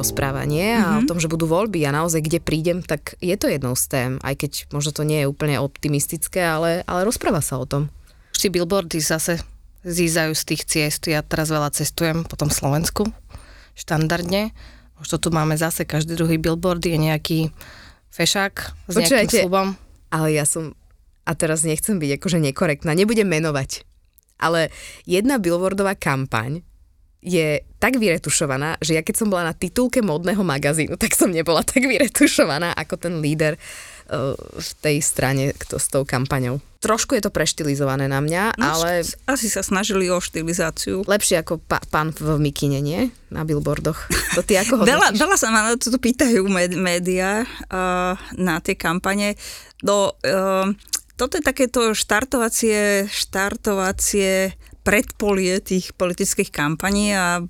[0.00, 0.68] Teraz veľa rozpráva, nie?
[0.72, 1.00] A mm-hmm.
[1.04, 4.10] o tom, že budú voľby a naozaj kde prídem, tak je to jednou z tém,
[4.24, 7.92] aj keď možno to nie je úplne optimistické, ale, ale rozpráva sa o tom.
[8.32, 9.44] Už billboardy zase
[9.84, 11.02] zízajú z tých ciest.
[11.08, 13.12] Ja teraz veľa cestujem po tom Slovensku,
[13.76, 14.56] štandardne.
[15.00, 17.38] Už to tu máme zase, každý druhý billboard je nejaký
[18.12, 18.54] fešák
[18.88, 19.68] s Počujete, nejakým slubom.
[20.12, 20.76] Ale ja som,
[21.24, 23.84] a teraz nechcem byť akože nekorektná, nebudem menovať,
[24.40, 24.72] ale
[25.04, 26.64] jedna billboardová kampaň
[27.20, 31.60] je tak vyretušovaná, že ja keď som bola na titulke modného magazínu, tak som nebola
[31.60, 33.60] tak vyretušovaná ako ten líder
[34.08, 36.64] uh, v tej strane kto, s tou kampaňou.
[36.80, 39.04] Trošku je to preštilizované na mňa, no, ale...
[39.28, 41.04] Asi sa snažili o štilizáciu.
[41.04, 43.12] Lepšie ako pa, pán v mikine, nie?
[43.28, 44.08] Na billboardoch.
[44.32, 46.40] To ty ako veľa, veľa sa ma na to pýtajú
[46.80, 49.36] médiá uh, na tie kampane.
[49.84, 50.72] No, uh,
[51.20, 54.56] toto je takéto štartovacie, štartovacie
[54.90, 57.42] predpolie tých politických kampaní a e,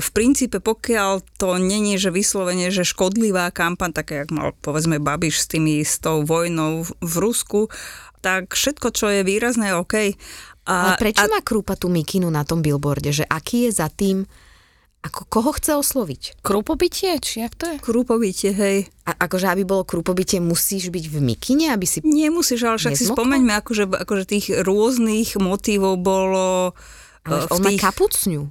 [0.00, 5.44] v princípe, pokiaľ to není, že vyslovene, že škodlivá kampaň, také jak mal povedzme Babiš
[5.44, 7.68] s, tými, s tou vojnou v Rusku,
[8.24, 10.16] tak všetko, čo je výrazné, OK.
[10.64, 11.28] A, Ale prečo a...
[11.28, 13.12] má Krúpa tú mikinu na tom billboarde?
[13.12, 14.24] Že aký je za tým
[15.00, 16.44] ako koho chce osloviť?
[16.44, 17.76] Krupobytie, či jak to je?
[17.80, 18.84] Krupobytie, hej.
[19.08, 22.04] A akože aby bolo krupobytie, musíš byť v mikine, aby si...
[22.04, 26.76] Nemusíš, ale však si spomeňme, akože, akože tých rôznych motívov bolo...
[27.24, 27.80] Ale uh, on tých...
[27.80, 28.42] má kapucňu.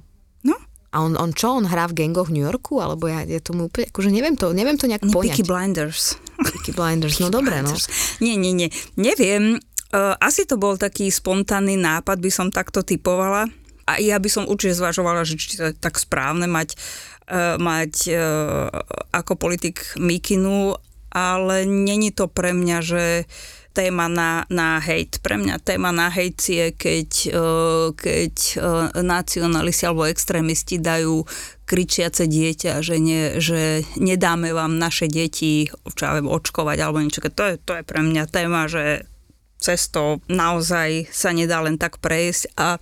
[0.42, 0.56] No.
[0.90, 2.82] A on, on čo, on hrá v gangoch v New Yorku?
[2.82, 5.38] Alebo ja, ja tomu úplne, akože neviem to, neviem to nejak poňať.
[5.38, 6.18] Peaky Blinders.
[6.34, 7.78] Peaky Blinders, no dobre, no.
[8.18, 8.74] Nie, nie, nie.
[8.98, 9.62] Neviem,
[9.94, 13.46] uh, asi to bol taký spontánny nápad, by som takto typovala
[13.90, 16.78] a ja by som určite zvažovala, že či to je tak správne mať,
[17.26, 18.70] uh, mať uh,
[19.10, 20.78] ako politik mikinu,
[21.10, 23.04] ale není to pre mňa, že
[23.70, 25.22] téma na, na hejt.
[25.22, 28.34] Pre mňa téma na hejt je, keď, uh, keď
[28.98, 31.26] nacionalisti alebo extrémisti dajú
[31.66, 37.22] kričiace dieťa, že, ne, že nedáme vám naše deti čo očkovať alebo niečo.
[37.22, 39.06] To je, to je pre mňa téma, že
[39.60, 42.80] cesto naozaj sa nedá len tak prejsť a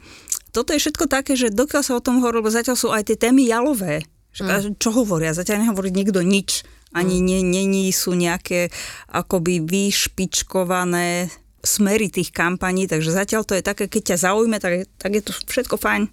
[0.52, 3.16] toto je všetko také, že dokiaľ sa o tom hovorí, lebo zatiaľ sú aj tie
[3.16, 4.04] témy jalové.
[4.38, 4.78] Mm.
[4.78, 5.34] Čo hovoria?
[5.34, 6.62] Zatiaľ nehovorí nikto nič.
[6.94, 7.44] Ani mm.
[7.48, 8.70] není sú nejaké
[9.10, 11.28] akoby vyšpičkované
[11.58, 15.32] smery tých kampaní, takže zatiaľ to je také, keď ťa zaujme, tak, tak je to
[15.34, 16.06] všetko fajn.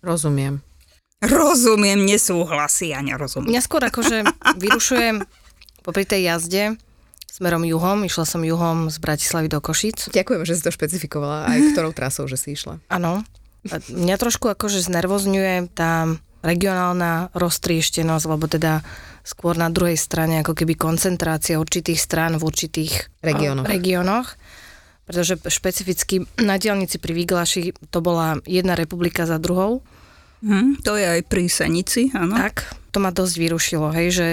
[0.00, 0.64] Rozumiem.
[1.18, 3.52] Rozumiem, nesúhlasí a nerozumiem.
[3.52, 4.22] Mňa skôr akože
[4.62, 5.26] vyrušujem
[5.82, 6.62] popri tej jazde
[7.38, 8.02] smerom juhom.
[8.02, 10.10] Išla som juhom z Bratislavy do Košic.
[10.10, 12.82] Ďakujem, že si to špecifikovala, aj ktorou trasou, že si išla.
[12.90, 13.22] Áno.
[13.66, 16.06] Mňa trošku akože znervozňuje tá
[16.46, 18.86] regionálna roztrieštenosť, lebo teda
[19.26, 23.66] skôr na druhej strane ako keby koncentrácia určitých strán v určitých regiónoch.
[23.66, 24.28] regiónoch
[25.08, 29.80] pretože špecificky na dielnici pri Výglaši to bola jedna republika za druhou.
[30.44, 32.36] Hmm, to je aj pri Senici, áno.
[32.36, 34.30] Tak, to ma dosť vyrušilo, hej, že,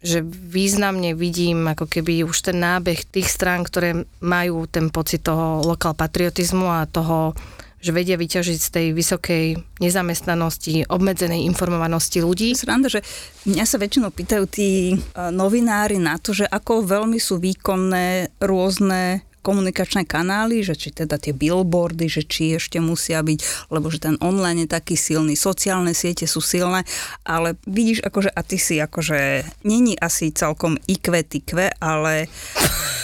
[0.00, 5.60] že významne vidím ako keby už ten nábeh tých strán, ktoré majú ten pocit toho
[5.60, 7.36] lokal patriotizmu a toho
[7.84, 9.44] že vedia vyťažiť z tej vysokej
[9.84, 12.56] nezamestnanosti, obmedzenej informovanosti ľudí.
[12.56, 13.04] Sranda, že
[13.44, 14.96] mňa sa väčšinou pýtajú tí e,
[15.28, 21.36] novinári na to, že ako veľmi sú výkonné rôzne komunikačné kanály, že či teda tie
[21.36, 26.24] billboardy, že či ešte musia byť, lebo že ten online je taký silný, sociálne siete
[26.24, 26.88] sú silné,
[27.28, 32.32] ale vidíš akože, a ty si akože, není asi celkom IQ, tikve, ale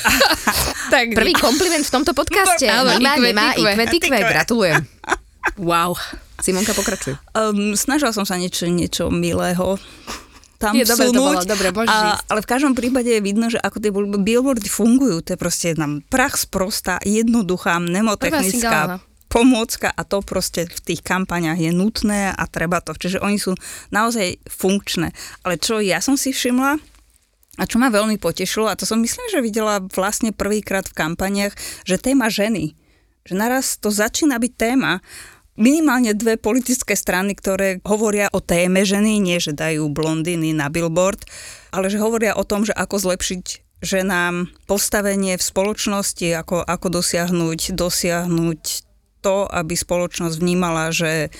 [0.94, 2.64] tak, Prvý kompliment v tomto podcaste.
[2.64, 3.36] Áno, ikve.
[3.60, 4.80] ikve, tikve, gratulujem.
[5.56, 5.96] Wow.
[6.40, 7.16] Simonka, pokračuj.
[7.36, 9.76] Um, snažila som sa niečo, niečo milého
[10.60, 12.22] tam Nie, dobre to bolo, dobre, môžeš a, ísť.
[12.28, 15.72] Ale v každom prípade je vidno, že ako tie bil- billboardy fungujú, to je proste
[15.80, 22.44] nám prach sprostá, jednoduchá, mnemotechnická pomôcka a to proste v tých kampaniach je nutné a
[22.50, 22.92] treba to.
[22.92, 23.56] Čiže oni sú
[23.94, 25.14] naozaj funkčné.
[25.46, 26.76] Ale čo ja som si všimla,
[27.60, 31.52] a čo ma veľmi potešilo, a to som myslím, že videla vlastne prvýkrát v kampaniach,
[31.84, 32.72] že téma ženy.
[33.28, 35.04] Že naraz to začína byť téma.
[35.58, 41.26] Minimálne dve politické strany, ktoré hovoria o téme ženy, nie že dajú blondiny na billboard,
[41.74, 43.44] ale že hovoria o tom, že ako zlepšiť
[43.80, 48.60] ženám postavenie v spoločnosti, ako, ako dosiahnuť, dosiahnuť
[49.20, 51.32] to, aby spoločnosť vnímala, že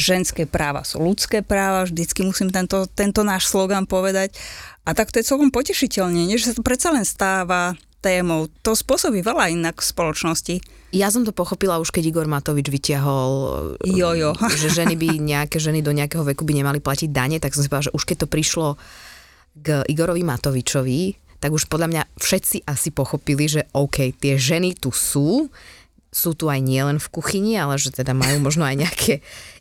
[0.00, 4.32] ženské práva sú ľudské práva, vždycky musím tento, tento náš slogan povedať.
[4.88, 6.40] A tak to je celkom potešiteľne, nie?
[6.40, 8.48] že sa to predsa len stáva témou.
[8.64, 10.54] To spôsobí veľa inak v spoločnosti.
[10.90, 13.32] Ja som to pochopila už, keď Igor Matovič vyťahol,
[13.86, 14.34] Jojo.
[14.60, 17.70] že ženy by, nejaké ženy do nejakého veku by nemali platiť dane, tak som si
[17.70, 18.68] povedala, že už keď to prišlo
[19.54, 21.00] k Igorovi Matovičovi,
[21.40, 25.48] tak už podľa mňa všetci asi pochopili, že OK, tie ženy tu sú,
[26.10, 29.12] sú tu aj nielen v kuchyni, ale že teda majú možno aj nejaké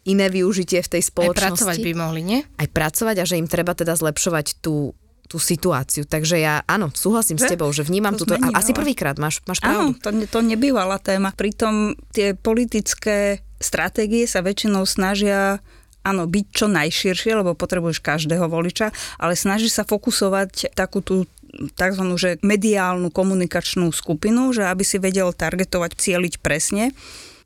[0.09, 1.61] iné využitie v tej Aj spoločnosti.
[1.61, 2.39] pracovať by mohli, nie?
[2.57, 4.97] aj pracovať a že im treba teda zlepšovať tú,
[5.29, 6.09] tú situáciu.
[6.09, 7.49] Takže ja, áno, súhlasím s Že?
[7.53, 8.33] tebou, že vnímam To túto...
[8.33, 10.01] zmení A, asi prvýkrát máš, máš Áno, pravdu.
[10.01, 11.29] to, ne- to nebývala téma.
[11.37, 15.61] Pritom tie politické stratégie sa väčšinou snažia
[16.01, 18.89] áno, byť čo najširšie, lebo potrebuješ každého voliča,
[19.21, 21.29] ale snaží sa fokusovať takú tú
[21.77, 22.03] tzv.
[22.15, 26.95] Že mediálnu komunikačnú skupinu, že aby si vedel targetovať, cieliť presne.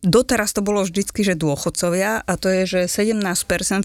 [0.03, 3.23] Doteraz to bolo vždycky, že dôchodcovia a to je, že 17%,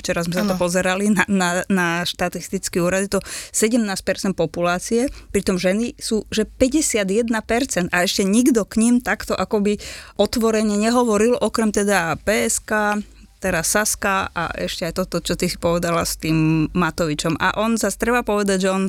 [0.02, 3.22] včera sme sa to pozerali na, na, na štatistický úrad, je to
[3.54, 3.94] 17%
[4.34, 9.78] populácie, pritom ženy sú, že 51% a ešte nikto k ním takto akoby
[10.18, 12.98] otvorene nehovoril, okrem teda PSK,
[13.38, 17.38] teraz Saska a ešte aj toto, čo ty si povedala s tým Matovičom.
[17.38, 18.84] A on zase treba povedať, že on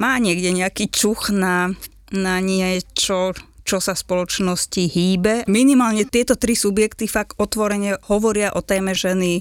[0.00, 1.76] má niekde nejaký čuch na,
[2.08, 3.36] na niečo,
[3.72, 5.48] čo sa v spoločnosti hýbe.
[5.48, 9.40] Minimálne tieto tri subjekty fakt otvorene hovoria o téme ženy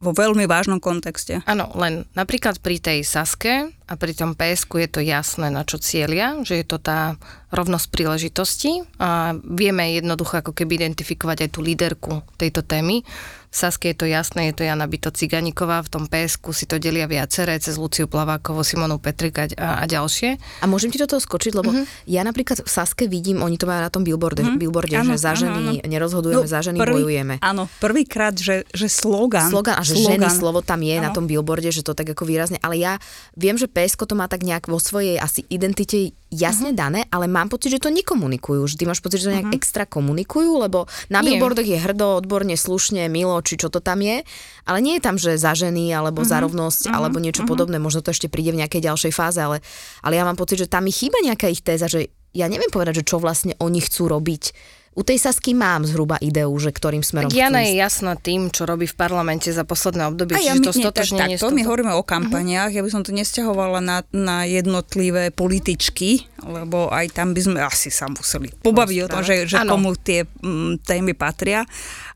[0.00, 1.44] vo veľmi vážnom kontexte.
[1.44, 5.76] Áno, len napríklad pri tej Saske a pri tom PSK je to jasné, na čo
[5.76, 7.20] cieľia, že je to tá
[7.52, 13.04] rovnosť príležitostí a vieme jednoducho ako keby identifikovať aj tú líderku tejto témy.
[13.50, 16.78] V Saske je to jasné, je to Jana Byto Ciganíková, v tom PSK si to
[16.78, 20.38] delia viaceré, cez Luciu Plavákovú, Simonu Petrika a, a ďalšie.
[20.62, 21.74] A môžem ti do toho skočiť, lebo
[22.06, 25.34] ja napríklad v Saske vidím, oni to majú na tom billboarde, billboarde Áno, že za
[25.34, 25.90] ženy áno.
[25.90, 27.34] nerozhodujeme, za ženy bojujeme.
[27.42, 29.50] Áno, prvýkrát, že, že slogan.
[29.50, 32.62] Slogan, a že ženy slovo tam je na tom billboarde, že to tak ako výrazne,
[32.62, 33.02] ale ja
[33.34, 37.50] viem, že PSK to má tak nejak vo svojej asi identite jasne dané, ale mám
[37.50, 38.62] pocit, že to nekomunikujú.
[38.78, 41.36] Ty máš pocit, že to nejak extra komunikujú, lebo na Nie.
[41.36, 44.22] billboardoch je hrdo, odborne, slušne, milo, či čo to tam je,
[44.64, 48.14] ale nie je tam, že za ženy, alebo za rovnosť, alebo niečo podobné, možno to
[48.14, 49.58] ešte príde v nejakej ďalšej fáze, ale,
[50.06, 53.02] ale ja mám pocit, že tam mi chýba nejaká ich téza, že ja neviem povedať,
[53.02, 54.54] že čo vlastne oni chcú robiť.
[54.90, 58.66] U tej Sasky mám zhruba ideu, že ktorým smerom Tak Jana je jasná tým, čo
[58.66, 61.54] robí v parlamente za posledné obdobie, A ja čiže my, to nie, tak, tak, to
[61.54, 67.14] my hovoríme o kampaniách, ja by som to nesťahovala na, na jednotlivé političky, lebo aj
[67.14, 71.14] tam by sme asi sa museli pobaviť o tom, že, že komu tie mm, témy
[71.14, 71.62] patria,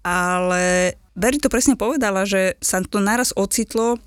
[0.03, 4.03] ale Beri to presne povedala, že sa to naraz ocitlo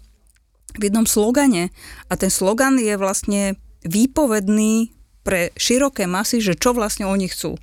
[0.75, 1.71] v jednom slogane.
[2.12, 3.55] A ten slogan je vlastne
[3.88, 4.91] výpovedný
[5.24, 7.55] pre široké masy, že čo vlastne oni chcú.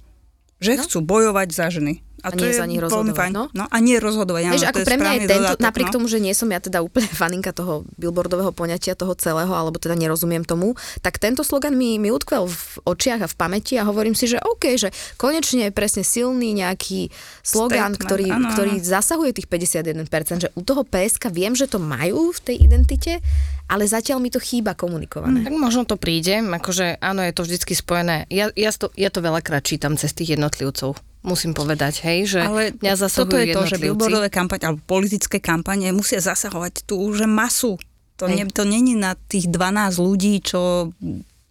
[0.65, 0.83] Že No.
[0.89, 2.01] chcú bojovať za ženy.
[2.25, 3.53] A nie za nich rozhodovať, no.
[3.53, 3.69] no.
[3.69, 5.95] A nie rozhodovať, Vieš, to ako je pre mňa je tento, dodatok, napriek no.
[6.01, 9.93] tomu, že nie som ja teda úplne faninka toho billboardového poňatia toho celého, alebo teda
[9.93, 10.73] nerozumiem tomu,
[11.05, 14.41] tak tento slogan mi, mi utkvel v očiach a v pamäti a hovorím si, že
[14.41, 14.89] OK, že
[15.21, 17.13] konečne je presne silný nejaký
[17.45, 18.49] slogan, Statement, ktorý, áno.
[18.57, 23.21] ktorý zasahuje tých 51%, že u toho PSK viem, že to majú v tej identite,
[23.65, 25.45] ale zatiaľ mi to chýba komunikované.
[25.45, 28.29] Tak možno to príde, akože áno, je to vždycky spojené.
[28.29, 32.77] Ja, ja, to, ja to veľakrát čítam cez tých jednotlivcov, musím povedať, hej, že Ale
[32.77, 37.25] mňa zasahujú toto je to, že billboardové kampaň alebo politické kampane musia zasahovať tú že
[37.25, 37.81] masu.
[38.23, 38.37] To, Hej.
[38.37, 40.95] ne, to není na tých 12 ľudí, čo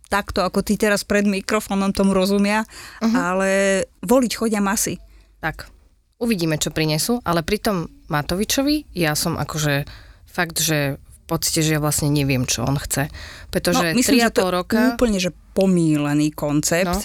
[0.07, 3.11] takto ako ty teraz pred mikrofónom tomu rozumia, uh-huh.
[3.11, 3.49] ale
[3.99, 4.95] voliť chodia masy.
[5.43, 5.67] Tak,
[6.23, 9.83] uvidíme, čo prinesú, ale pri tom Matovičovi ja som akože
[10.23, 11.01] fakt, že
[11.33, 13.09] podstate, že ja vlastne neviem, čo on chce.
[13.49, 14.79] Pretože No, myslím, že 3,5 to je roka...
[14.93, 17.01] úplne že pomílený koncept, No.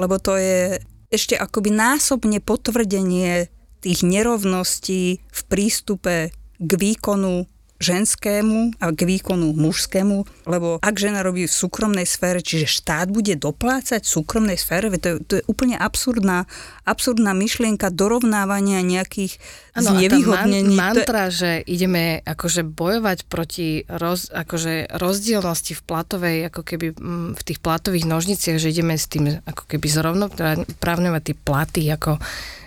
[0.00, 3.46] lebo to je ešte akoby násobne potvrdenie
[3.78, 7.44] tých nerovností v prístupe k výkonu
[7.76, 13.36] ženskému a k výkonu mužskému, lebo ak žena robí v súkromnej sfére, čiže štát bude
[13.36, 16.48] doplácať v súkromnej sfére, to je, to je úplne absurdná,
[16.88, 19.36] absurdná myšlienka dorovnávania nejakých
[19.76, 20.72] Áno, znevýhodnení.
[20.72, 21.36] Man, mantra, to je...
[21.36, 27.58] že ideme akože bojovať proti roz, akože rozdielnosti v platovej, ako keby mm, v tých
[27.60, 32.16] platových nožniciach, že ideme s tým ako keby zrovnoprávňovať tie platy, ako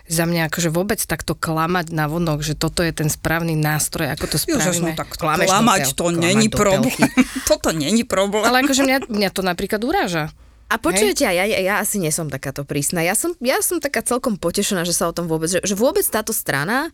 [0.09, 4.25] za mňa akože vôbec takto klamať na vonok, že toto je ten správny nástroj, ako
[4.25, 4.65] to spravíme.
[4.65, 6.89] Ježiš, no tak klamať to není problém.
[7.49, 8.41] toto není problém.
[8.41, 10.33] Ale akože mňa, mňa to napríklad uráža.
[10.69, 13.01] A počujete, ja, ja, ja asi nie som takáto prísna.
[13.01, 16.05] Ja som, ja som taká celkom potešená, že sa o tom vôbec, že, že vôbec
[16.05, 16.93] táto strana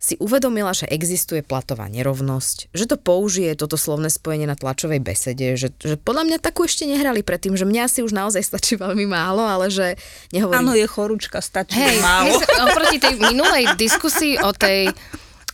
[0.00, 5.60] si uvedomila, že existuje platová nerovnosť, že to použije toto slovné spojenie na tlačovej besede,
[5.60, 9.04] že, že podľa mňa takú ešte nehrali predtým, že mňa si už naozaj stačí veľmi
[9.04, 10.00] málo, ale že
[10.32, 10.64] nehovorím...
[10.64, 12.32] Áno, je chorúčka, stačí Hej, málo.
[12.72, 14.88] oproti tej minulej diskusii o tej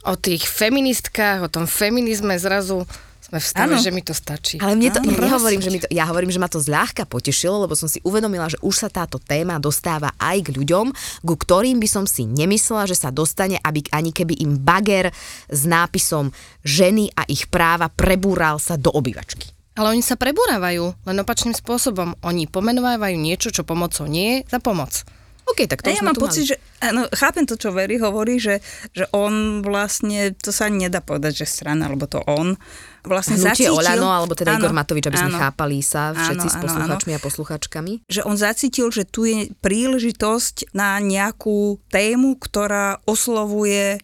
[0.06, 2.86] o tých feministkách, o tom feminizme zrazu
[3.26, 3.82] sme v stave, ano.
[3.82, 4.62] že mi to stačí.
[4.62, 7.10] Ale mne to, ano, ja nehovorím, že mi to, ja hovorím, že ma to zľahka
[7.10, 10.86] potešilo, lebo som si uvedomila, že už sa táto téma dostáva aj k ľuďom,
[11.26, 15.10] ku ktorým by som si nemyslela, že sa dostane, aby ani keby im bager
[15.50, 16.30] s nápisom
[16.62, 19.50] ženy a ich práva prebúral sa do obývačky.
[19.76, 22.16] Ale oni sa prebúravajú, len opačným spôsobom.
[22.24, 25.04] Oni pomenovávajú niečo, čo pomocou nie je za pomoc.
[25.46, 26.50] OK, tak to ja mám pocit, mali.
[26.50, 28.58] že áno, chápem to, čo Veri hovorí, že,
[28.90, 32.58] že on vlastne, to sa nedá povedať, že strana, alebo to on,
[33.06, 33.78] vlastne Hnutie zacítil...
[33.78, 37.12] Olano, alebo teda áno, Igor Matovič, aby áno, sme chápali sa všetci áno, s posluchačmi
[37.14, 37.18] áno.
[37.22, 37.92] a posluchačkami.
[38.10, 44.02] Že on zacítil, že tu je príležitosť na nejakú tému, ktorá oslovuje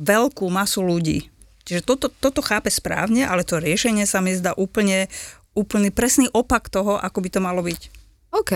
[0.00, 1.28] veľkú masu ľudí.
[1.68, 5.12] Čiže toto, toto chápe správne, ale to riešenie sa mi zdá úplne,
[5.52, 7.80] úplný presný opak toho, ako by to malo byť.
[8.32, 8.52] OK.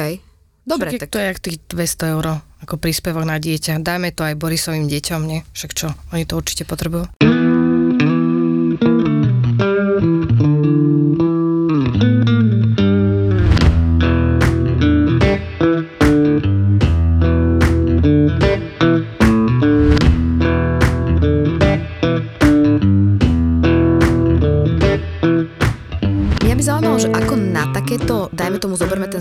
[0.64, 1.12] Dobre, Však tak...
[1.12, 2.26] to je jak tých 200 eur
[2.64, 3.84] ako príspevok na dieťa.
[3.84, 5.44] Dajme to aj Borisovým deťom, nie?
[5.52, 7.33] Však čo, oni to určite potrebujú.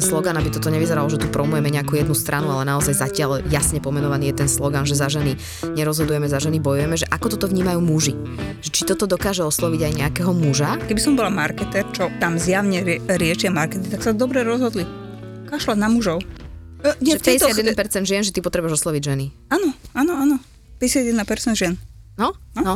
[0.04, 4.30] Slogan, aby toto nevyzeralo, že tu promujeme nejakú jednu stranu, ale naozaj zatiaľ jasne pomenovaný
[4.30, 5.36] je ten slogan, že za ženy
[5.74, 8.14] nerozhodujeme, za ženy bojujeme, že ako toto vnímajú muži.
[8.62, 10.78] Že či toto dokáže osloviť aj nejakého muža?
[10.86, 14.86] Keby som bola marketer, čo tam zjavne rie- riešia marketing, tak sa dobre rozhodli.
[15.50, 16.22] Kašľať na mužov.
[16.84, 19.26] E, nie, že 51% ch- žien, že ty potrebuješ osloviť ženy.
[19.50, 20.36] Áno, áno, áno.
[20.78, 21.74] 51% žien.
[22.20, 22.62] No, no.
[22.62, 22.76] no.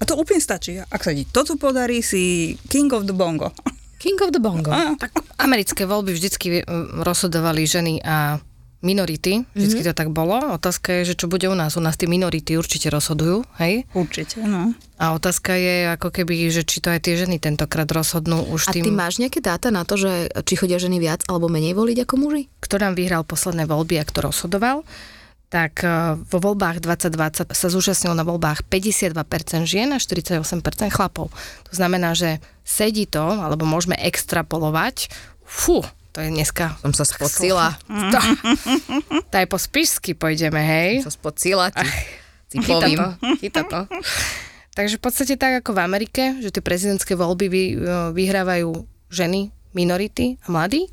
[0.00, 0.80] A to úplne stačí.
[0.80, 3.52] Ak sa ti toto podarí, si king of the bongo.
[4.00, 4.72] King of the Bongo.
[4.72, 6.64] A, tak americké voľby vždycky
[7.04, 8.40] rozhodovali ženy a
[8.80, 9.92] minority, vždycky mm-hmm.
[9.92, 10.40] to tak bolo.
[10.56, 11.76] Otázka je, že čo bude u nás.
[11.76, 13.84] U nás tie minority určite rozhodujú, hej?
[13.92, 14.72] Určite, no.
[14.96, 18.72] A otázka je, ako keby, že či to aj tie ženy tentokrát rozhodnú už A
[18.72, 18.88] tým...
[18.88, 22.14] ty máš nejaké dáta na to, že či chodia ženy viac alebo menej voliť ako
[22.16, 22.48] muži?
[22.64, 24.80] Kto nám vyhral posledné voľby a kto rozhodoval?
[25.50, 30.46] Tak e, vo voľbách 2020 sa zúčastnilo na voľbách 52% žien a 48%
[30.94, 31.28] chlapov.
[31.66, 35.10] To znamená, že sedí to, alebo môžeme extrapolovať,
[35.42, 35.82] fú,
[36.14, 36.78] to je dneska...
[36.86, 37.74] Som sa spocila.
[37.90, 38.18] To,
[39.26, 41.02] to aj po spišsky pôjdeme, hej?
[41.02, 41.86] Som sa spocila, ti,
[42.54, 43.06] ti chyta to,
[43.42, 43.80] chyta to.
[44.78, 47.76] Takže v podstate tak ako v Amerike, že tie prezidentské voľby vy, e,
[48.14, 48.70] vyhrávajú
[49.10, 50.86] ženy, minority a mladí,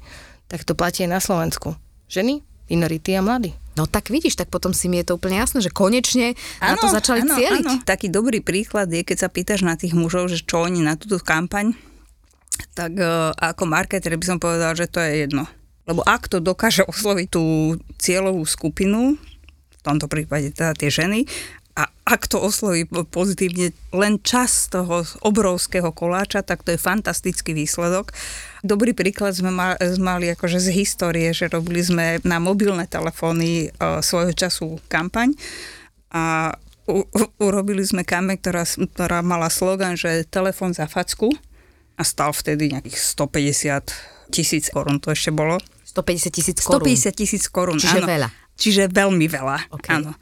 [0.49, 1.77] tak to platí aj na Slovensku.
[2.09, 2.41] Ženy,
[2.73, 3.53] minority a mladí.
[3.77, 6.73] No tak vidíš, tak potom si mi je to úplne jasné, že konečne ano, na
[6.81, 7.65] to začali ano, cieliť.
[7.69, 7.85] Ano.
[7.85, 11.21] Taký dobrý príklad je, keď sa pýtaš na tých mužov, že čo oni na túto
[11.21, 11.77] kampaň,
[12.73, 15.45] tak uh, ako marketer by som povedal, že to je jedno.
[15.85, 19.15] Lebo ak to dokáže osloviť tú cieľovú skupinu,
[19.71, 21.29] v tomto prípade teda tie ženy,
[21.77, 28.09] a ak to osloví pozitívne len čas toho obrovského koláča, tak to je fantastický výsledok.
[28.65, 29.53] Dobrý príklad sme
[30.01, 35.37] mali akože z histórie, že robili sme na mobilné telefóny uh, svojho času kampaň
[36.09, 36.57] a
[36.89, 41.29] u, u, urobili sme kampaň, ktorá, ktorá mala slogan, že telefón za facku
[41.93, 45.61] a stal vtedy nejakých 150 tisíc korún, to ešte bolo.
[45.85, 46.89] 150 tisíc korún.
[46.89, 48.07] 150 tisíc korún, Čiže áno.
[48.09, 48.29] veľa.
[48.57, 50.01] Čiže veľmi veľa, okay.
[50.01, 50.17] áno.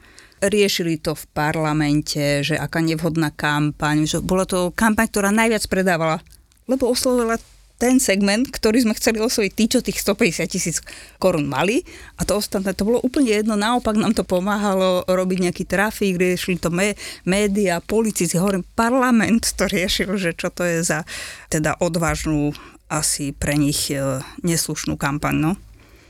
[0.46, 6.22] Riešili to v parlamente, že aká nevhodná kampaň, že bola to kampaň, ktorá najviac predávala,
[6.70, 7.34] lebo oslovila
[7.76, 10.80] ten segment, ktorý sme chceli osloviť, tí, čo tých 150 tisíc
[11.20, 11.84] korún mali
[12.16, 16.56] a to ostatné, to bolo úplne jedno, naopak nám to pomáhalo robiť nejaký trafík, riešili
[16.56, 16.96] to mé,
[17.28, 21.04] média, politici, hovorím, parlament to riešil, že čo to je za
[21.52, 22.56] teda odvážnu
[22.88, 25.52] asi pre nich e, neslušnú kampaň, no.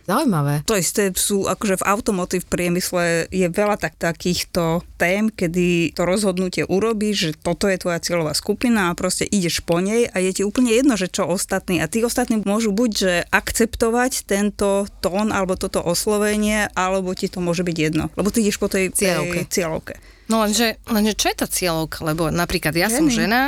[0.07, 0.63] Zaujímavé.
[0.71, 6.63] To isté sú, akože v automotív priemysle je veľa tak, takýchto tém, kedy to rozhodnutie
[6.63, 10.43] urobíš, že toto je tvoja cieľová skupina a proste ideš po nej a je ti
[10.47, 11.83] úplne jedno, že čo ostatní.
[11.83, 17.43] A tí ostatní môžu buď, že akceptovať tento tón alebo toto oslovenie, alebo ti to
[17.43, 18.07] môže byť jedno.
[18.15, 19.43] Lebo ty ideš po tej Cieľovke.
[19.43, 19.95] tej cieľovke.
[20.31, 22.07] No lenže, lenže čo je tá cieľovka?
[22.07, 23.15] Lebo napríklad ja som Ženy.
[23.27, 23.43] žena,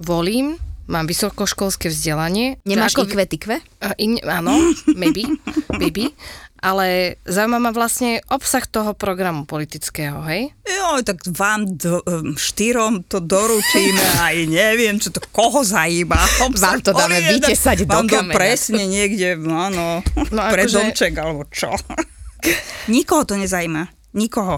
[0.00, 2.58] volím, mám vysokoškolské vzdelanie.
[2.62, 3.08] Nemáš ako-?
[3.80, 4.52] A In, áno,
[4.90, 5.24] maybe,
[5.80, 6.12] maybe.
[6.58, 10.48] Ale zaujíma ma vlastne obsah toho programu politického, hej?
[10.64, 12.00] Jo, tak vám do,
[12.34, 16.16] štyrom to doručíme, aj neviem, čo to koho zajíba.
[16.40, 18.32] Vám to dáme vytesať do Vám to kameňa.
[18.32, 20.00] presne niekde, no áno,
[20.32, 21.68] No pre akože- domček alebo čo.
[22.88, 23.88] Nikoho to nezajíma.
[24.12, 24.56] Nikoho.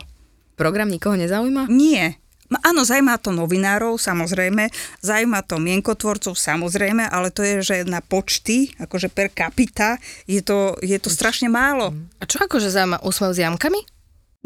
[0.55, 1.67] Program nikoho nezaujíma?
[1.69, 2.17] Nie.
[2.47, 4.71] No Áno, zajíma to novinárov, samozrejme,
[5.03, 9.99] zajíma to mienkotvorcov, samozrejme, ale to je, že na počty, akože per capita,
[10.31, 11.95] je to, je to strašne málo.
[12.19, 13.81] A čo akože zaujíma úsmev s jamkami?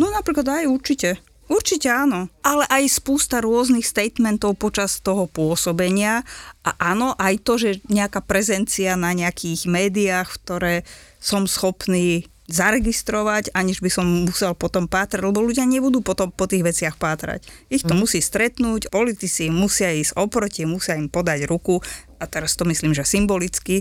[0.01, 1.11] No napríklad aj určite.
[1.51, 2.31] Určite áno.
[2.47, 6.23] Ale aj spústa rôznych statementov počas toho pôsobenia.
[6.63, 10.87] A áno, aj to, že nejaká prezencia na nejakých médiách, ktoré
[11.19, 16.67] som schopný zaregistrovať, aniž by som musel potom pátrať, lebo ľudia nebudú potom po tých
[16.67, 17.47] veciach pátrať.
[17.71, 21.79] Ich to musí stretnúť, politici musia ísť oproti, musia im podať ruku,
[22.21, 23.81] a teraz to myslím, že symbolicky,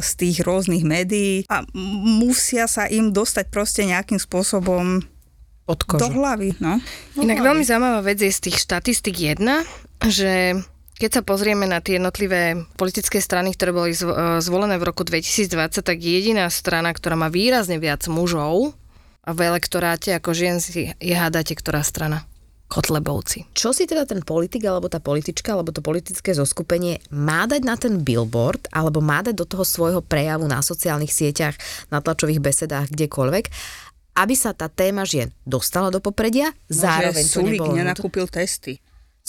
[0.00, 1.60] z tých rôznych médií a
[2.16, 5.04] musia sa im dostať proste nejakým spôsobom
[5.68, 6.16] Pod do kožu.
[6.16, 6.80] hlavy, no.
[7.20, 9.62] Inak veľmi zaujímavá vec je z tých štatistik jedna,
[10.02, 10.56] že
[11.00, 13.98] keď sa pozrieme na tie jednotlivé politické strany, ktoré boli e,
[14.44, 18.76] zvolené v roku 2020, tak jediná strana, ktorá má výrazne viac mužov
[19.24, 22.28] a v elektoráte ako žien si je hádate, ktorá strana?
[22.70, 23.50] Kotlebovci.
[23.50, 27.74] Čo si teda ten politik, alebo tá politička, alebo to politické zoskupenie má dať na
[27.74, 31.58] ten billboard, alebo má dať do toho svojho prejavu na sociálnych sieťach,
[31.90, 33.44] na tlačových besedách, kdekoľvek,
[34.22, 38.78] aby sa tá téma žien dostala do popredia, zároveň to Sulik nenakúpil testy.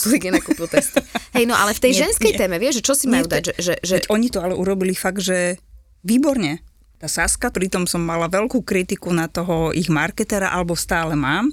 [0.02, 0.98] Sulik nenakúpil testy.
[1.38, 2.40] Hej, no ale v tej Nie, ženskej nie.
[2.42, 3.44] téme, vieš, že čo si majú Nie, dať?
[3.46, 5.62] Že, že, že, Veď oni to ale urobili fakt, že
[6.02, 6.66] výborne.
[6.98, 11.50] Tá Saska, pritom som mala veľkú kritiku na toho ich marketera, alebo stále mám.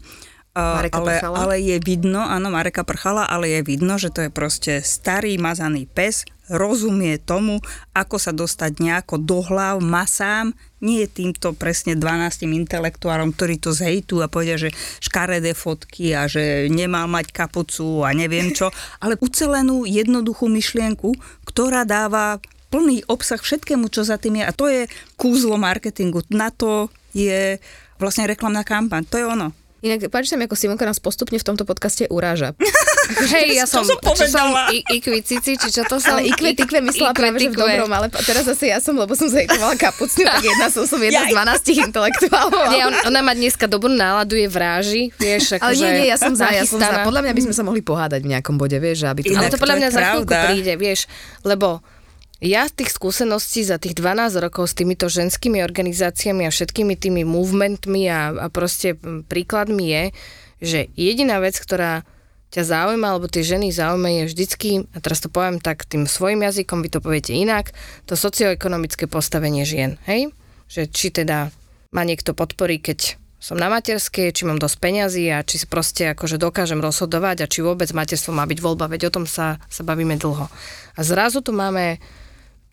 [0.58, 1.36] Mareka ale, Prchala?
[1.38, 5.86] ale je vidno, áno, Mareka Prchala, ale je vidno, že to je proste starý mazaný
[5.86, 7.60] pes, rozumie tomu,
[7.92, 14.22] ako sa dostať nejako do hlav masám, nie týmto presne 12 intelektuálom, ktorí to zhejtú
[14.22, 14.70] a povedia, že
[15.02, 18.70] škaredé fotky a že nemal mať kapucu a neviem čo,
[19.02, 24.68] ale ucelenú jednoduchú myšlienku, ktorá dáva plný obsah všetkému, čo za tým je a to
[24.68, 26.22] je kúzlo marketingu.
[26.28, 27.56] Na to je
[27.98, 29.02] vlastne reklamná kampaň.
[29.08, 29.50] To je ono.
[29.78, 32.50] Inak páči sa mi, ako Simonka nás postupne v tomto podcaste uráža.
[33.32, 36.18] Hej, ja som, som čo som i, ikvicici, či čo to som?
[36.18, 39.32] Ale ikve tikve myslela práve, že v dobrom, ale teraz zase ja som, lebo som
[39.32, 42.68] zajtovala kapucňu, tak jedna som, som jedna z 12 intelektuálov.
[42.68, 46.16] Nie, on, ona má dneska dobrú náladu, je vráži, vieš, Ale akože nie, nie, ja
[46.20, 47.06] som za, ja som za.
[47.06, 49.32] Podľa mňa by sme sa mohli pohádať v nejakom bode, vieš, aby to...
[49.32, 51.08] Ale to podľa mňa za chvíľku príde, vieš,
[51.48, 51.80] lebo
[52.38, 57.26] ja z tých skúseností za tých 12 rokov s týmito ženskými organizáciami a všetkými tými
[57.26, 58.94] movementmi a, a proste
[59.26, 60.04] príkladmi je,
[60.62, 62.06] že jediná vec, ktorá
[62.48, 66.40] ťa zaujíma, alebo tie ženy zaujíma je vždycky, a teraz to poviem tak tým svojim
[66.46, 67.76] jazykom, vy to poviete inak,
[68.08, 70.32] to socioekonomické postavenie žien, hej?
[70.70, 71.52] Že či teda
[71.92, 76.10] ma niekto podporí, keď som na materskej, či mám dosť peňazí a či si proste
[76.10, 79.86] akože dokážem rozhodovať a či vôbec materstvo má byť voľba, veď o tom sa, sa
[79.86, 80.50] bavíme dlho.
[80.98, 82.02] A zrazu tu máme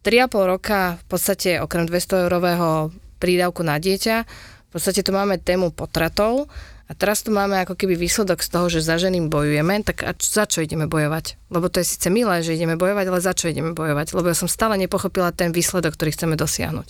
[0.06, 5.74] 3,5 roka v podstate okrem 200 eurového prídavku na dieťa, v podstate tu máme tému
[5.74, 6.46] potratov
[6.86, 10.14] a teraz tu máme ako keby výsledok z toho, že za ženy bojujeme, tak a
[10.14, 11.50] za čo ideme bojovať?
[11.50, 14.14] Lebo to je síce milé, že ideme bojovať, ale za čo ideme bojovať?
[14.14, 16.88] Lebo ja som stále nepochopila ten výsledok, ktorý chceme dosiahnuť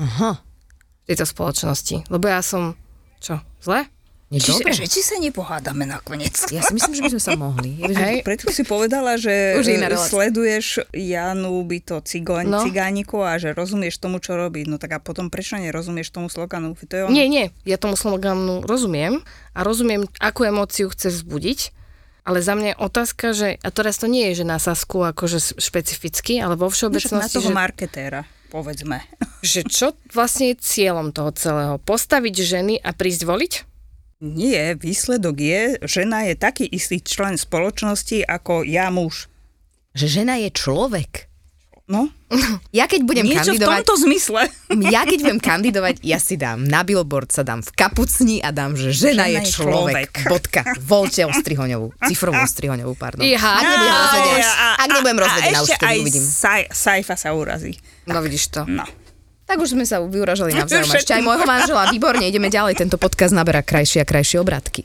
[0.00, 2.08] Aha, v tejto spoločnosti.
[2.08, 2.72] Lebo ja som,
[3.20, 3.84] čo, zle?
[4.26, 6.34] Čiže, že či sa nepohádame nakoniec.
[6.50, 7.78] Ja si myslím, že by sme sa mohli.
[7.78, 8.16] By Hej.
[8.26, 9.54] Preto si povedala, že
[10.10, 12.58] sleduješ Janu Byto cigoň, No.
[12.58, 12.66] no.
[12.66, 14.66] cigániku a že rozumieš tomu, čo robí.
[14.66, 16.74] No tak a potom prečo nerozumieš tomu sloganu?
[16.74, 17.14] To je ono.
[17.14, 19.22] Nie, nie, ja tomu sloganu rozumiem
[19.54, 21.70] a rozumiem, akú emóciu chce vzbudiť,
[22.26, 25.62] ale za mňa je otázka, že, a teraz to nie je, že na Sasku akože
[25.62, 29.06] špecificky, ale vo No, však na všeobecnosti, toho že, marketéra, povedzme.
[29.46, 31.78] že čo vlastne je cieľom toho celého?
[31.78, 33.75] Postaviť ženy a prísť voliť?
[34.18, 39.28] Nie, výsledok je, žena je taký istý člen spoločnosti ako ja muž.
[39.92, 41.28] Že žena je človek.
[41.86, 42.10] No,
[42.74, 44.50] Ja keď budem niečo v kandidovať, tomto zmysle.
[44.90, 48.74] ja keď budem kandidovať, ja si dám na billboard, sa dám v kapucni a dám,
[48.74, 50.10] že žena, Žena je človek.
[50.10, 50.10] človek.
[50.32, 50.60] Bodka.
[50.82, 51.94] Volte Ostrihoňovú.
[52.02, 53.22] Cifrovú Ostrihoňovú, pardon.
[53.22, 53.52] Iha.
[53.52, 56.24] Ak nebudem rozvedená, a- ak nebudem rozvedená, už uvidím.
[56.26, 57.78] Saj, Saifa sa urazí.
[58.04, 58.60] No vidíš to.
[58.66, 58.82] No.
[59.46, 60.90] Tak už sme sa vyuražali navzájom.
[60.90, 61.86] Ešte aj môjho manžela.
[61.86, 62.82] Výborne, ideme ďalej.
[62.82, 64.82] Tento podcast naberá krajšie a krajšie obratky.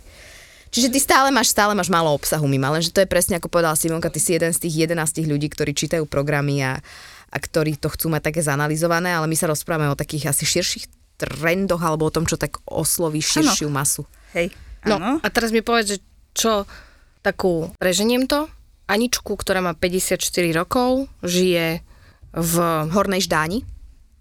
[0.71, 3.75] Čiže ty stále máš, stále máš málo obsahu mimo, lenže to je presne ako povedala
[3.75, 6.79] Simonka, ty si jeden z tých 11 ľudí, ktorí čítajú programy a,
[7.27, 10.87] a ktorí to chcú mať také zanalizované, ale my sa rozprávame o takých asi širších
[11.19, 14.07] trendoch alebo o tom, čo tak osloví širšiu masu.
[14.31, 14.55] Hej.
[14.87, 16.63] No a teraz mi povedz, že čo
[17.19, 18.47] takú, preženiem to,
[18.87, 20.23] Aničku, ktorá má 54
[20.55, 21.83] rokov, žije
[22.31, 22.55] v
[22.95, 23.67] Hornej ždáni?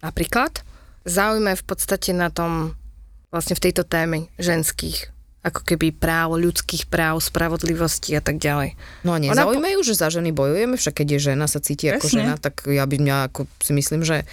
[0.00, 0.60] Napríklad,
[1.04, 2.76] zaujme v podstate na tom,
[3.30, 5.08] vlastne v tejto téme ženských,
[5.40, 8.76] ako keby práv, ľudských práv, spravodlivosti a tak ďalej.
[9.08, 11.88] No a Ona po- nezaujímajú, že za ženy bojujeme, však keď je žena, sa cíti
[11.88, 12.16] ako Presne.
[12.20, 14.28] žena, tak ja by mňa ako si myslím, že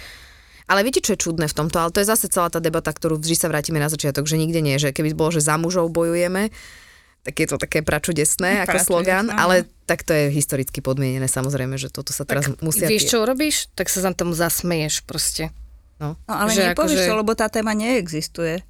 [0.68, 1.80] ale viete, čo je čudné v tomto?
[1.80, 4.60] Ale to je zase celá tá debata, ktorú vždy sa vrátime na začiatok, že nikde
[4.60, 6.52] nie, že keby bolo, že za mužov bojujeme,
[7.28, 9.36] tak je to také pračudesné ako Pračudesné, slogan, áno.
[9.36, 12.88] ale tak to je historicky podmienené samozrejme, že toto sa teraz musia...
[12.88, 13.68] Vieš, čo urobíš?
[13.76, 15.52] Tak sa za tomu zasmeješ proste.
[16.00, 16.16] No.
[16.24, 18.64] No ale Že nepovieš akože- to, lebo tá téma neexistuje.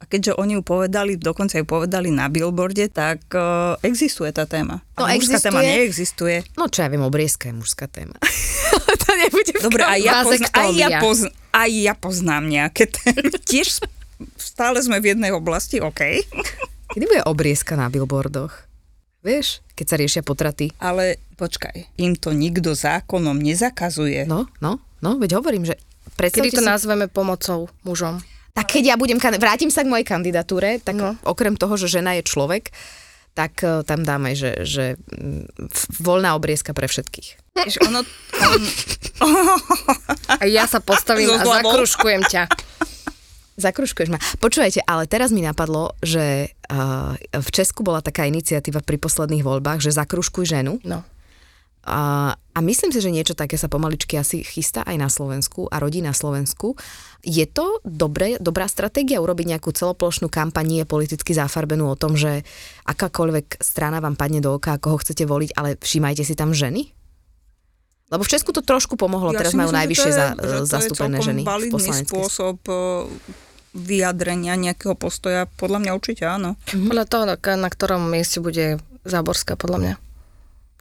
[0.00, 4.82] A keďže oni ju povedali, dokonca ju povedali na billboarde, tak uh, existuje tá téma.
[4.98, 5.44] No, A mužská existuje.
[5.46, 6.36] téma neexistuje.
[6.58, 8.16] no čo ja viem, obrieska je mužská téma.
[9.06, 10.98] to nebude Dobre, aj ja, pozna, aj, ja Vazektómia.
[10.98, 13.38] pozn, aj ja poznám nejaké témy.
[13.54, 13.84] Tiež
[14.34, 16.00] stále sme v jednej oblasti, OK.
[16.90, 18.66] Kedy bude obrieska na billboardoch?
[19.22, 20.74] Vieš, keď sa riešia potraty.
[20.82, 24.26] Ale počkaj, im to nikto zákonom nezakazuje.
[24.26, 25.78] No, no, no, veď hovorím, že
[26.18, 26.68] Kedy to si...
[26.68, 28.20] nazveme pomocou mužom?
[28.52, 31.14] Tak keď ja budem, vrátim sa k mojej kandidatúre, tak no.
[31.22, 32.74] Okrem toho, že žena je človek,
[33.32, 35.70] tak eh, tam dáme, že, že mm,
[36.02, 37.54] voľná obriezka pre všetkých.
[37.86, 38.62] Ono, on,
[40.42, 42.44] A ja sa postavím So a zakruškujem ťa.
[43.60, 44.18] Zakruškuješ ma.
[44.40, 49.84] Počúvajte, ale teraz mi napadlo, že uh, v Česku bola taká iniciatíva pri posledných voľbách,
[49.84, 50.80] že zakruškuj ženu.
[50.82, 51.04] No.
[51.80, 55.80] A, a myslím si, že niečo také sa pomaličky asi chystá aj na Slovensku a
[55.80, 56.76] rodí na Slovensku.
[57.24, 62.44] Je to dobré, dobrá stratégia urobiť nejakú celoplošnú kampaň, nie politicky zafarbenú o tom, že
[62.84, 66.92] akákoľvek strana vám padne do oka, koho chcete voliť, ale všímajte si tam ženy?
[68.10, 70.42] Lebo v Česku to trošku pomohlo, teraz si majú myslím, že najvyššie je- za, to
[70.42, 72.76] je zastúpené celkom ženy v spôsob eh,
[73.72, 75.46] vyjadrenia nejakého postoja.
[75.46, 76.58] Podľa mňa určite áno.
[76.70, 79.94] Podľa toho, na, na ktorom mieste bude Záborská, podľa mňa.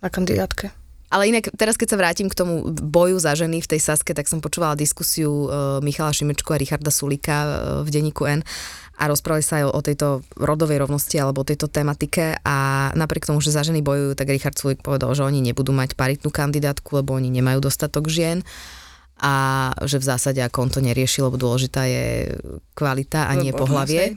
[0.04, 0.73] Na kandidátke.
[1.10, 4.30] Ale inak, teraz keď sa vrátim k tomu boju za ženy v tej Saske, tak
[4.30, 7.49] som počúvala diskusiu uh, Michala Šimečku a Richarda Sulika uh,
[7.82, 8.45] v denníku N
[8.99, 13.25] a rozprávali sa aj o, o tejto rodovej rovnosti alebo o tejto tematike a napriek
[13.25, 16.99] tomu, že za ženy bojujú, tak Richard Sulik povedal, že oni nebudú mať paritnú kandidátku,
[16.99, 18.43] lebo oni nemajú dostatok žien
[19.20, 22.34] a že v zásade ako on to nerieši, lebo dôležitá je
[22.74, 24.16] kvalita a nie pohlavie.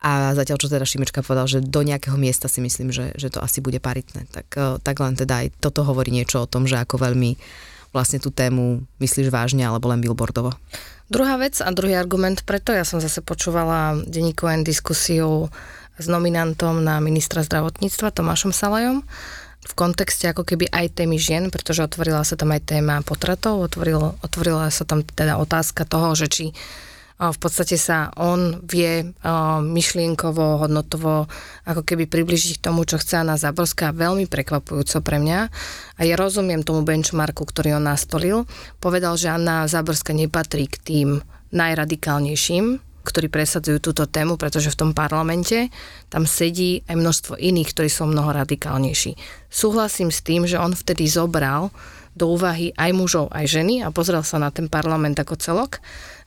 [0.00, 3.44] A zatiaľ, čo teda Šimečka povedal, že do nejakého miesta si myslím, že, že to
[3.44, 4.24] asi bude paritné.
[4.32, 7.36] Tak, eh, tak len teda aj toto hovorí niečo o tom, že ako veľmi
[7.92, 10.54] vlastne tú tému myslíš vážne alebo len billboardovo.
[11.10, 15.50] Druhá vec a druhý argument preto, ja som zase počúvala denníku diskusiu
[15.98, 19.04] s nominantom na ministra zdravotníctva Tomášom Salajom
[19.70, 24.18] v kontexte ako keby aj témy žien, pretože otvorila sa tam aj téma potratov, otvorilo,
[24.26, 26.46] otvorila sa tam teda otázka toho, že či
[27.20, 29.12] v podstate sa on vie
[29.60, 31.28] myšlienkovo, hodnotovo
[31.68, 35.38] ako keby približiť k tomu, čo chce Anna Záborská, veľmi prekvapujúco pre mňa.
[35.96, 38.48] A ja rozumiem tomu benchmarku, ktorý on nastolil.
[38.80, 41.08] Povedal, že Anna Záborská nepatrí k tým
[41.52, 42.80] najradikálnejším,
[43.10, 45.68] ktorí presadzujú túto tému, pretože v tom parlamente
[46.08, 49.18] tam sedí aj množstvo iných, ktorí sú mnoho radikálnejší.
[49.50, 51.74] Súhlasím s tým, že on vtedy zobral
[52.14, 55.78] do úvahy aj mužov, aj ženy a pozrel sa na ten parlament ako celok,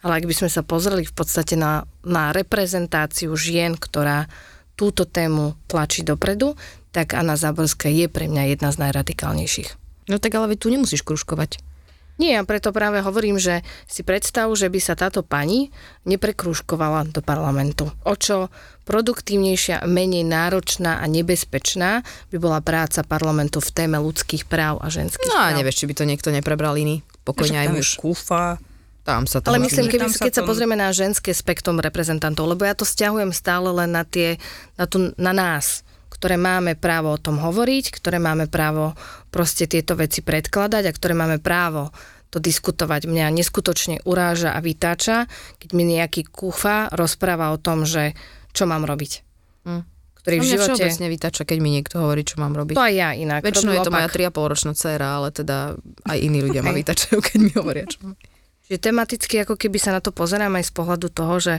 [0.04, 4.28] ale ak by sme sa pozreli v podstate na, na reprezentáciu žien, ktorá
[4.76, 6.56] túto tému tlačí dopredu,
[6.94, 9.70] tak Anna Záborská je pre mňa jedna z najradikálnejších.
[10.12, 11.73] No tak ale veď tu nemusíš kružkovať.
[12.22, 15.74] Nie, a preto práve hovorím, že si predstav, že by sa táto pani
[16.06, 17.90] neprekružkovala do parlamentu.
[18.06, 18.54] O čo
[18.86, 25.26] produktívnejšia, menej náročná a nebezpečná by bola práca parlamentu v téme ľudských práv a ženských
[25.26, 25.58] No a práv.
[25.58, 27.02] nevieš, či by to niekto neprebral iný.
[27.26, 27.88] Pokojne aj muž.
[27.98, 28.62] Kúfa.
[29.04, 32.48] Tam sa to Ale myslím, keby, Tam sa keď sa pozrieme na ženské spektrum reprezentantov,
[32.48, 34.40] lebo ja to stiahujem stále len na, tie,
[34.80, 38.96] na, tu, na nás, ktoré máme právo o tom hovoriť, ktoré máme právo
[39.34, 41.90] proste tieto veci predkladať a ktoré máme právo
[42.30, 43.10] to diskutovať.
[43.10, 45.26] Mňa neskutočne uráža a vytáča,
[45.58, 48.14] keď mi nejaký kúfa rozpráva o tom, že
[48.54, 49.12] čo mám robiť.
[49.66, 49.84] Hm.
[50.24, 50.80] Ktorý v živote...
[50.80, 52.80] všeobecne vytača, keď mi niekto hovorí, čo mám robiť.
[52.80, 53.44] To aj ja inak.
[53.44, 54.32] Väčšinou je to moja opak.
[54.32, 55.76] 3,5 ročná dcéra, ale teda
[56.08, 58.16] aj iní ľudia ma vytačajú, keď mi hovoria, čo mám.
[58.72, 61.54] Že tematicky ako keby sa na to pozerám aj z pohľadu toho, že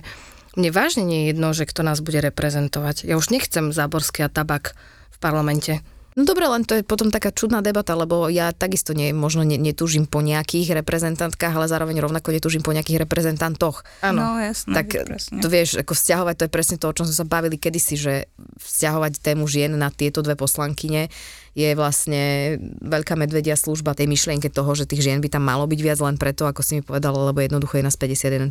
[0.57, 3.05] mne vážne nie je jedno, že kto nás bude reprezentovať.
[3.05, 4.73] Ja už nechcem Záborský a tabak
[5.13, 5.85] v parlamente.
[6.15, 9.59] No dobre, len to je potom taká čudná debata, lebo ja takisto nie, možno ne,
[9.59, 13.83] netúžim po nejakých reprezentantkách, ale zároveň rovnako netúžim po nejakých reprezentantoch.
[13.99, 14.23] Áno.
[14.23, 15.43] No jasné, tak presne.
[15.43, 18.15] to vieš, ako vzťahovať, to je presne to, o čom sme sa bavili kedysi, že
[18.63, 21.11] vzťahovať tému žien na tieto dve poslankyne
[21.55, 25.81] je vlastne veľká medvedia služba tej myšlienke toho, že tých žien by tam malo byť
[25.83, 28.51] viac len preto, ako si mi povedala, lebo jednoducho je nás 51%.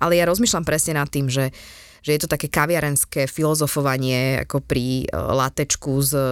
[0.00, 1.52] Ale ja rozmýšľam presne nad tým, že
[2.02, 6.22] že je to také kaviarenské filozofovanie ako pri e, latečku s e,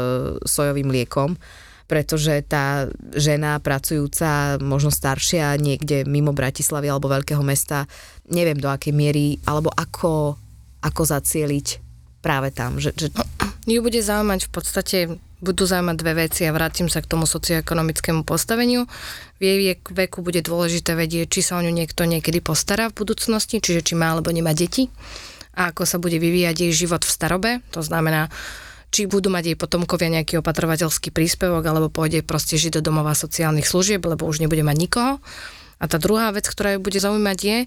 [0.43, 1.35] sojovým liekom,
[1.87, 7.87] pretože tá žena pracujúca, možno staršia, niekde mimo Bratislavy alebo veľkého mesta,
[8.27, 10.35] neviem do akej miery, alebo ako,
[10.83, 11.67] ako zacieliť
[12.19, 12.83] práve tam.
[12.83, 13.07] Že, že...
[13.71, 14.99] Ju bude zaujímať v podstate
[15.37, 18.89] budú zaujímať dve veci a vrátim sa k tomu socioekonomickému postaveniu.
[19.37, 23.61] V jej veku bude dôležité vedieť, či sa o ňu niekto niekedy postará v budúcnosti,
[23.61, 24.89] čiže či má alebo nemá deti
[25.57, 27.51] a ako sa bude vyvíjať jej život v starobe.
[27.73, 28.29] To znamená,
[28.93, 33.67] či budú mať jej potomkovia nejaký opatrovateľský príspevok, alebo pôjde proste žiť do domova sociálnych
[33.67, 35.13] služieb, lebo už nebude mať nikoho.
[35.81, 37.59] A tá druhá vec, ktorá ju bude zaujímať je,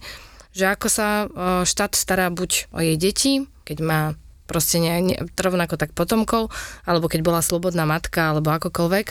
[0.54, 1.28] že ako sa e,
[1.66, 3.34] štát stará buď o jej deti,
[3.66, 4.02] keď má
[4.50, 6.50] proste ne, ne, rovnako tak potomkov,
[6.84, 9.08] alebo keď bola slobodná matka, alebo akokoľvek,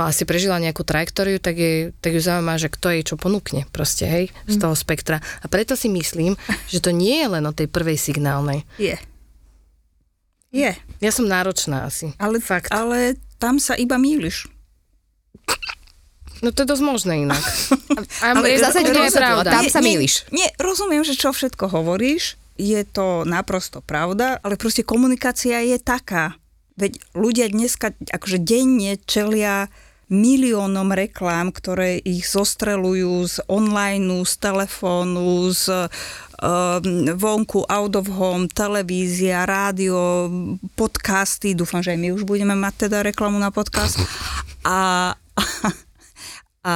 [0.00, 3.68] a si prežila nejakú trajektóriu, tak, je, tak ju zaujíma, že kto jej čo ponúkne
[3.68, 5.20] proste, hej, z toho spektra.
[5.44, 6.40] A preto si myslím,
[6.72, 8.64] že to nie je len o tej prvej signálnej.
[8.80, 8.96] Je.
[10.48, 10.72] Je.
[11.04, 12.16] Ja som náročná asi.
[12.16, 12.72] Ale, Fakt.
[12.72, 14.48] ale tam sa iba mýliš.
[16.38, 17.42] No to je dosť možné inak.
[18.24, 19.50] A Ale je- zase to je pravda.
[19.50, 20.30] Tam sa mýliš.
[20.30, 26.34] Nie, rozumiem, že čo všetko hovoríš, je to naprosto pravda, ale proste komunikácia je taká.
[26.74, 29.70] Veď ľudia dneska akože denne čelia
[30.08, 35.86] miliónom reklám, ktoré ich zostrelujú z online, z telefónu, z
[36.40, 40.32] um, vonku, out of home, televízia, rádio,
[40.74, 41.52] podcasty.
[41.52, 44.00] Dúfam, že aj my už budeme mať teda reklamu na podcast.
[44.64, 45.12] A,
[46.64, 46.72] a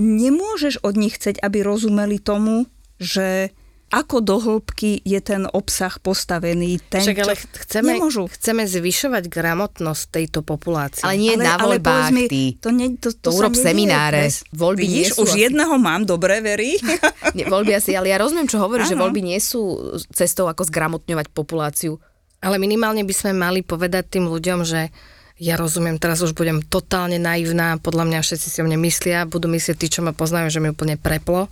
[0.00, 2.64] nemôžeš od nich chcieť, aby rozumeli tomu,
[2.96, 3.52] že
[3.90, 6.78] ako do hĺbky je ten obsah postavený.
[6.86, 8.30] Ten, Však ale chceme, Nemôžu.
[8.30, 11.02] chceme zvyšovať gramotnosť tejto populácie.
[11.02, 12.42] Ale nie na povedz voľbách, mi, ty.
[12.56, 14.30] To, ne, to, To to, urob semináre.
[14.30, 14.46] dnes.
[14.48, 16.78] Voľby nie Vidíš, sú už asi- jedného mám, dobre, verí.
[17.36, 19.62] Nie, voľby asi, ale ja rozumiem, čo hovoríš, že voľby nie sú
[20.08, 21.98] cestou, ako zgramotňovať populáciu.
[22.38, 24.90] Ale minimálne by sme mali povedať tým ľuďom, že
[25.36, 29.46] ja rozumiem, teraz už budem totálne naivná, podľa mňa všetci si o mne myslia, budú
[29.46, 31.48] myslieť tí, čo ma poznajú, že mi úplne preplo.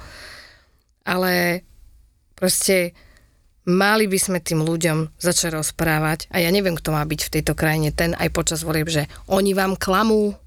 [1.03, 1.64] Ale
[2.38, 2.94] proste
[3.64, 7.53] mali by sme tým ľuďom začať rozprávať a ja neviem, kto má byť v tejto
[7.53, 10.38] krajine ten aj počas volieb, že oni vám klamú,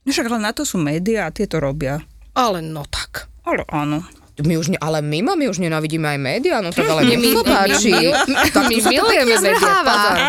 [0.00, 2.00] No Však ale na to sú médiá a tie to robia.
[2.32, 3.28] ale no tak.
[3.42, 4.00] Ale áno.
[4.40, 7.44] My už, ne, ale my, mami, už nenávidíme aj médiá, no tak ale My- to
[7.44, 7.92] my- páči.
[7.92, 8.16] my-
[8.64, 9.72] my sa to milujeme médiá.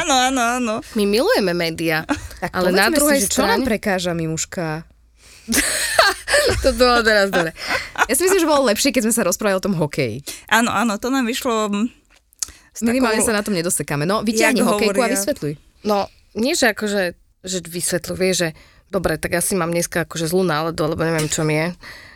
[0.03, 0.73] Áno, áno, áno.
[0.93, 3.67] My milujeme médiá, Tak ale na druhej si, že čo nám strane...
[3.71, 4.83] prekáža, Mimuška?
[6.62, 7.54] To bolo teraz dobre.
[8.04, 10.21] Ja si myslím, že bolo lepšie, keď sme sa rozprávali o tom hokeji.
[10.47, 11.69] Áno, áno, to nám vyšlo
[12.71, 14.04] s Minimálne takou- sa na tom nedosekáme.
[14.04, 15.13] No, vyťahni hokejku a hovoria.
[15.13, 15.54] vysvetľuj.
[15.84, 17.04] No, nie že akože,
[17.41, 18.47] že vysvetľuje, že
[18.88, 21.67] dobre, tak ja si mám dneska akože zlú náladu, alebo neviem, čo mi je.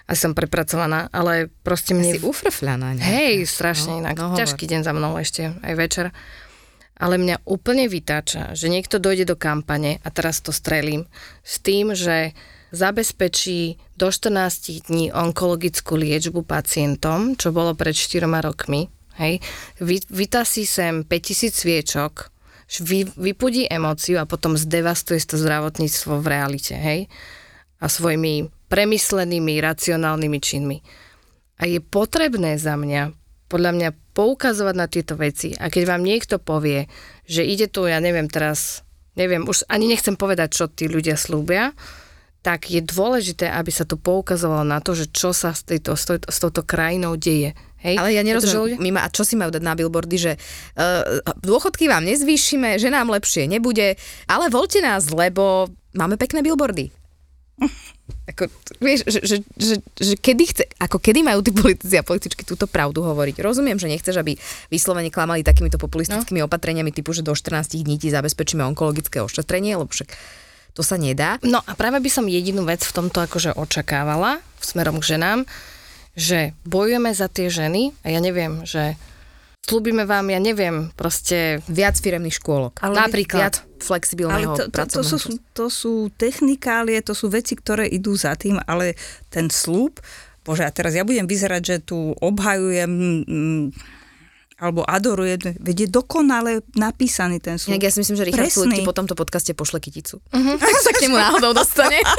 [0.05, 2.13] A som prepracovaná, ale proste mne...
[2.13, 2.93] Si ufrfľaná.
[2.93, 3.09] nejaká.
[3.11, 4.15] Hej, strašne No, inak.
[4.15, 4.33] no.
[4.33, 6.05] Ťažký deň za mnou ešte, aj večer.
[6.95, 11.09] Ale mňa úplne vytáča, že niekto dojde do kampane, a teraz to strelím,
[11.41, 12.31] s tým, že
[12.75, 18.91] zabezpečí do 14 dní onkologickú liečbu pacientom, čo bolo pred 4 rokmi.
[19.15, 19.39] Hej.
[19.79, 22.13] Vy, vytasí sem 5000 sviečok,
[22.83, 26.75] vy, vypudí emóciu a potom zdevastuje to zdravotníctvo v realite.
[26.75, 27.07] Hej.
[27.79, 30.77] A svojimi premyslenými, racionálnymi činmi.
[31.55, 33.15] A je potrebné za mňa,
[33.47, 35.55] podľa mňa, poukazovať na tieto veci.
[35.55, 36.91] A keď vám niekto povie,
[37.23, 38.83] že ide tu, ja neviem teraz,
[39.15, 41.71] neviem, už ani nechcem povedať, čo tí ľudia slúbia,
[42.45, 46.05] tak je dôležité, aby sa tu poukazovalo na to, že čo sa s, tejto, s,
[46.05, 47.57] touto, s touto krajinou deje.
[47.81, 47.97] Hej?
[47.97, 51.89] Ale ja Pretože nerozumiem, Mima, a čo si majú dať na billboardy, že uh, dôchodky
[51.89, 53.97] vám nezvýšime, že nám lepšie nebude,
[54.29, 56.93] ale voľte nás, lebo máme pekné billboardy.
[58.29, 62.45] Ako, vieš, že, že, že, že kedy chce, ako kedy majú tí politici a političky
[62.45, 63.41] túto pravdu hovoriť.
[63.41, 64.37] Rozumiem, že nechceš, aby
[64.69, 66.45] vyslovene klamali takýmito populistickými no.
[66.45, 70.09] opatreniami typu, že do 14 dní ti zabezpečíme onkologické ošetrenie, lebo však
[70.75, 71.39] to sa nedá.
[71.41, 75.47] No a práve by som jedinú vec v tomto akože očakávala smerom k ženám,
[76.19, 78.99] že bojujeme za tie ženy a ja neviem, že
[79.65, 82.83] slúbime vám, ja neviem, proste Viac firemných škôlok.
[82.83, 83.53] Ale Viac napríklad.
[83.55, 88.13] Ale flexibilného to, to, to, pracovného sú, to sú technikálie, to sú veci, ktoré idú
[88.13, 88.93] za tým, ale
[89.33, 89.97] ten slúb,
[90.45, 92.91] bože, a teraz ja budem vyzerať, že tu obhajujem
[93.25, 93.65] mm,
[94.55, 97.59] alebo adoruje, veď je dokonale napísaný ten.
[97.59, 98.87] Inak ja si myslím, že Richard Sulik ti Presný.
[98.87, 100.23] po tomto podcaste pošle kyticu.
[100.23, 100.55] Uh-huh.
[100.85, 101.99] sa k nemu náhodou dostane.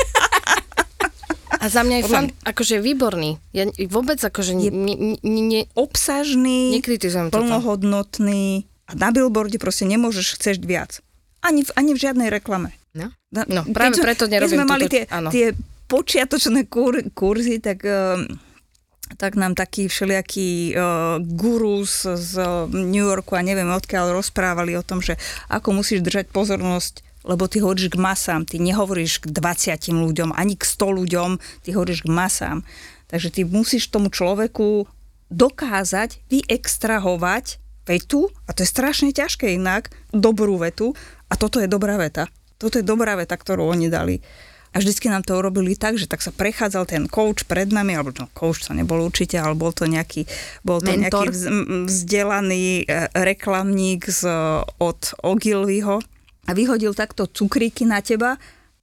[1.56, 3.40] A za mňa je fan, akože výborný.
[3.56, 7.42] Ja vôbec akože Je- ne, ne, ne, Obsažný, nekritizujem toto.
[7.42, 11.00] plnohodnotný a na billboarde proste nemôžeš chcieť viac.
[11.40, 12.76] Ani v, ani v žiadnej reklame.
[12.92, 13.08] No.
[13.32, 15.28] No, keď práve sme- preto keď nerobím sme mali tie, áno.
[15.32, 18.26] tie počiatočné kur, kurzy, tak, um,
[19.14, 22.42] tak nám takí všelijakí uh, gurus z
[22.74, 25.14] New Yorku a neviem odkiaľ rozprávali o tom, že
[25.46, 30.54] ako musíš držať pozornosť lebo ty hovoríš k masám, ty nehovoríš k 20 ľuďom, ani
[30.54, 31.30] k 100 ľuďom,
[31.66, 32.62] ty hovoríš k masám.
[33.10, 34.86] Takže ty musíš tomu človeku
[35.26, 40.94] dokázať vyextrahovať vetu, a to je strašne ťažké inak, dobrú vetu,
[41.26, 42.30] a toto je dobrá veta.
[42.62, 44.22] Toto je dobrá veta, ktorú oni dali.
[44.76, 48.12] A vždycky nám to urobili tak, že tak sa prechádzal ten coach pred nami, alebo
[48.12, 50.28] no, coach to nebol určite, ale bol to nejaký,
[50.60, 51.32] bol to Mentor.
[51.32, 51.44] nejaký vz,
[51.88, 54.28] vzdelaný e, reklamník z,
[54.76, 56.04] od Ogilvyho
[56.44, 58.36] a vyhodil takto cukríky na teba,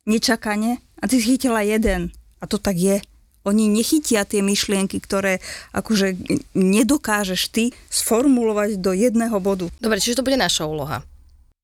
[0.10, 2.10] nečakane, a ty chytila jeden.
[2.42, 2.98] A to tak je.
[3.46, 5.44] Oni nechytia tie myšlienky, ktoré
[5.76, 6.16] akože
[6.58, 9.70] nedokážeš ty sformulovať do jedného bodu.
[9.78, 11.06] Dobre, čiže to bude naša úloha.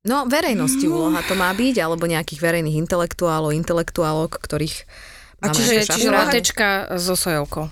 [0.08, 4.88] No, verejnosti úloha to má byť, alebo nejakých verejných intelektuálov, intelektuálok, ktorých
[5.44, 7.68] A čiže, čiže latečka so sojovkou.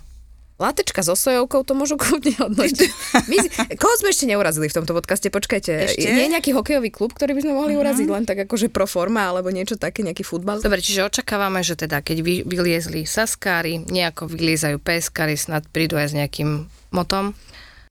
[0.58, 2.90] Latečka so sojovkou, to môžu kľudne hodnotiť.
[3.32, 3.38] My,
[3.78, 5.30] koho sme ešte neurazili v tomto podcaste?
[5.30, 6.10] Počkajte, Ešte?
[6.10, 9.30] nie je nejaký hokejový klub, ktorý by sme mohli uraziť len tak akože pro forma,
[9.30, 10.60] alebo niečo také, nejaký futbal?
[10.60, 16.12] Dobre, čiže očakávame, že teda keď vy, vyliezli saskári, nejako vyliezajú peskári, snad prídu aj
[16.12, 17.38] s nejakým motom.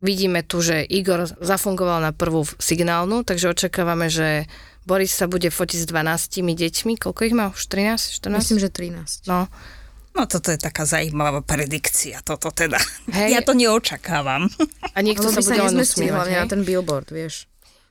[0.07, 4.47] Vidíme tu, že Igor zafungoval na prvú signálnu, takže očakávame, že
[4.87, 6.95] Boris sa bude fotiť s 12 deťmi.
[6.95, 7.51] Koľko ich má?
[7.51, 8.23] Už 13?
[8.23, 8.38] 14?
[8.38, 9.27] Myslím, že 13.
[9.27, 9.51] No,
[10.16, 12.81] No toto je taká zaujímavá predikcia, toto teda.
[13.12, 13.37] Hej.
[13.37, 14.49] Ja to neočakávam.
[14.97, 16.40] a niekto Lebo sa bude sa len usmievať, hlavne hej?
[16.40, 17.45] na ten billboard, vieš.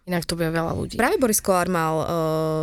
[0.10, 0.98] Inak to bude veľa ľudí.
[0.98, 2.06] Práve Boris Kolár mal uh,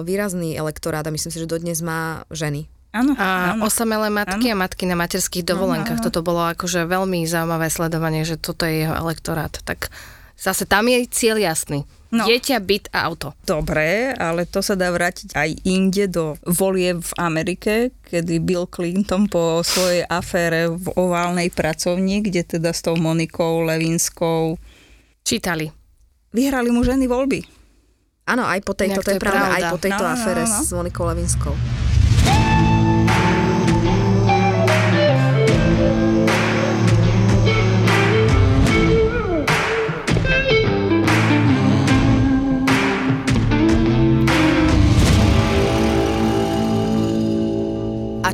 [0.02, 2.66] výrazný elektorát a myslím si, že dodnes má ženy.
[2.92, 3.64] Áno, A áno.
[3.64, 6.04] osamelé matky a matky na materských dovolenkách.
[6.04, 9.48] Toto bolo akože veľmi zaujímavé sledovanie, že toto je jeho elektorát.
[9.48, 9.88] Tak
[10.36, 11.88] zase tam je cieľ jasný.
[12.12, 12.28] No.
[12.28, 13.32] Dieťa, byt a auto.
[13.40, 17.72] Dobre, ale to sa dá vrátiť aj inde do volie v Amerike,
[18.04, 24.60] kedy Bill Clinton po svojej afére v oválnej pracovni, kde teda s tou Monikou Levinskou
[25.24, 25.72] Čítali.
[26.30, 27.40] vyhrali mu ženy voľby.
[28.28, 30.60] Áno, aj po tejto, to je pravda, aj po tejto No, no, no, afére no.
[30.60, 31.56] s Monikou Levinskou.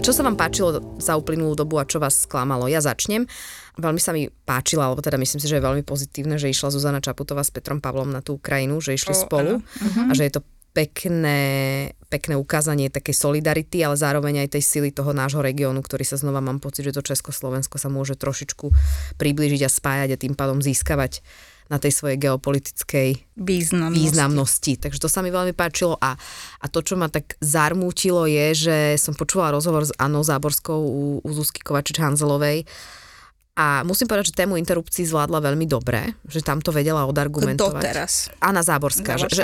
[0.09, 2.65] Čo sa vám páčilo za uplynulú dobu a čo vás sklamalo?
[2.65, 3.29] Ja začnem.
[3.77, 7.05] Veľmi sa mi páčila, alebo teda myslím si, že je veľmi pozitívne, že išla Zuzana
[7.05, 10.43] Čaputová s Petrom Pavlom na tú Ukrajinu, že išli O, spolu a že je to
[10.73, 11.41] pekné,
[12.09, 16.41] pekné ukázanie takej solidarity, ale zároveň aj tej sily toho nášho regiónu, ktorý sa znova
[16.41, 18.73] mám pocit, že to Československo sa môže trošičku
[19.21, 21.21] priblížiť a spájať a tým pádom získavať
[21.69, 23.97] na tej svojej geopolitickej Významnosť.
[23.97, 24.73] významnosti.
[24.81, 26.17] Takže to sa mi veľmi páčilo a,
[26.61, 31.05] a to, čo ma tak zarmútilo je, že som počula rozhovor s Annou Záborskou u,
[31.21, 32.65] u Zuzky Kovačič-Hanzelovej
[33.59, 37.83] a musím povedať, že tému interrupcií zvládla veľmi dobre, že tam to vedela odargumentovať.
[37.83, 38.31] Doteraz.
[38.39, 39.43] Anna Záborská, že, Záborská, že,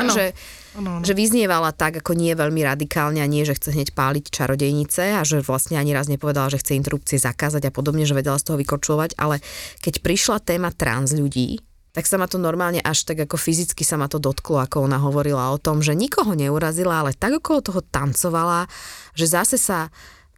[0.78, 1.02] áno.
[1.02, 5.18] že, že vyznievala tak, ako nie veľmi radikálne a nie, že chce hneď páliť čarodejnice
[5.18, 8.46] a že vlastne ani raz nepovedala, že chce interrupcie zakázať a podobne, že vedela z
[8.46, 9.42] toho vykočovať, ale
[9.82, 11.58] keď prišla téma trans ľudí,
[11.94, 14.98] tak sa ma to normálne až tak ako fyzicky sa ma to dotklo, ako ona
[14.98, 18.66] hovorila o tom, že nikoho neurazila, ale tak okolo toho tancovala,
[19.14, 19.94] že zase sa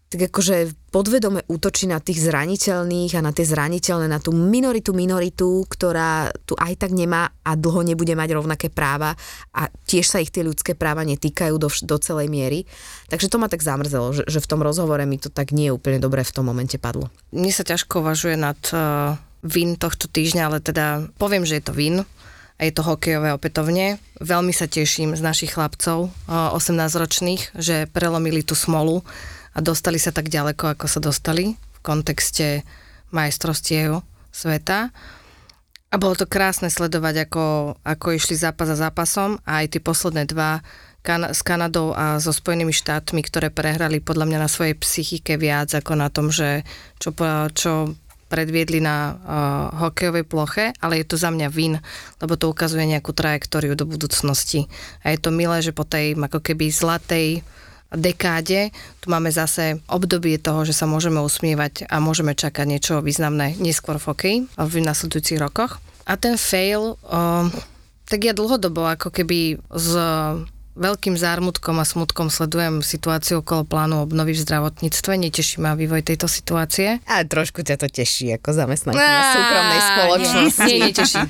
[0.06, 5.66] tak akože podvedome útočí na tých zraniteľných a na tie zraniteľné, na tú minoritu minoritu,
[5.66, 9.18] ktorá tu aj tak nemá a dlho nebude mať rovnaké práva
[9.50, 12.70] a tiež sa ich tie ľudské práva netýkajú do, do celej miery.
[13.10, 15.98] Takže to ma tak zamrzelo, že, že v tom rozhovore mi to tak nie úplne
[15.98, 17.10] dobre v tom momente padlo.
[17.34, 21.72] Mne sa ťažko uvažuje nad uh, win tohto týždňa, ale teda poviem, že je to
[21.72, 22.02] win
[22.56, 24.02] a je to hokejové opätovne.
[24.18, 29.06] Veľmi sa teším z našich chlapcov, uh, 18-ročných, že prelomili tú smolu
[29.54, 32.66] a dostali sa tak ďaleko, ako sa dostali v kontexte
[33.14, 34.02] majstrovstiev
[34.34, 34.90] sveta.
[35.86, 37.44] A bolo to krásne sledovať, ako,
[37.80, 40.60] ako išli zápas za zápasom a aj tie posledné dva
[41.06, 45.70] kan- s Kanadou a so Spojenými štátmi, ktoré prehrali podľa mňa na svojej psychike viac
[45.70, 46.66] ako na tom, že
[46.98, 47.14] čo,
[47.54, 47.94] čo
[48.26, 49.16] predviedli na uh,
[49.86, 51.78] hokejovej ploche, ale je to za mňa vin,
[52.18, 54.66] lebo to ukazuje nejakú trajektóriu do budúcnosti.
[55.06, 57.46] A je to milé, že po tej ako keby zlatej
[57.94, 63.54] dekáde tu máme zase obdobie toho, že sa môžeme usmievať a môžeme čakať niečo významné
[63.62, 65.78] neskôr v hokeji v nasledujúcich rokoch.
[66.06, 67.20] A ten fail, o,
[68.06, 69.90] tak ja dlhodobo ako keby s
[70.76, 75.16] veľkým zármutkom a smutkom sledujem situáciu okolo plánu obnovy v zdravotníctve.
[75.16, 77.00] Neteší ma vývoj tejto situácie.
[77.08, 80.68] A trošku ťa to teší ako zamestnankyňa súkromnej spoločnosti.
[80.68, 81.22] Nie, neteší.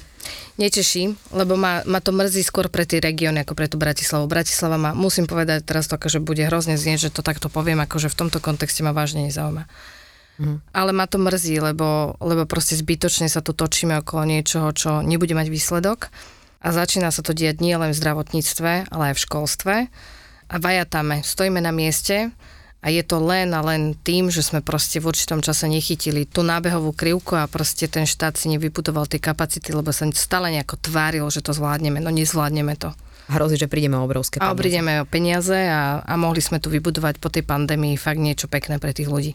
[0.57, 1.03] Neteší,
[1.37, 4.25] lebo ma, ma to mrzí skôr pre tie regióny ako pre tú Bratislavu.
[4.25, 8.09] Bratislava ma, musím povedať teraz to, že bude hrozne znieť, že to takto poviem, akože
[8.09, 9.69] v tomto kontexte ma vážne nezaujíma.
[10.37, 10.59] Mm.
[10.73, 15.37] Ale ma to mrzí, lebo, lebo proste zbytočne sa tu točíme okolo niečoho, čo nebude
[15.37, 16.09] mať výsledok.
[16.61, 19.75] A začína sa to diať nie len v zdravotníctve, ale aj v školstve.
[20.47, 22.31] A vajatáme, stojíme na mieste
[22.85, 26.47] a je to len a len tým, že sme proste v určitom čase nechytili tú
[26.47, 31.27] nábehovú krivku a proste ten štát si nevybudoval tie kapacity, lebo sa stále nejako tváril,
[31.35, 31.99] že to zvládneme.
[31.99, 32.95] No nezvládneme to.
[33.27, 34.55] Hrozí, že prídeme o obrovské peniaze.
[34.55, 38.47] A prídeme o peniaze a, a mohli sme tu vybudovať po tej pandémii fakt niečo
[38.47, 39.35] pekné pre tých ľudí.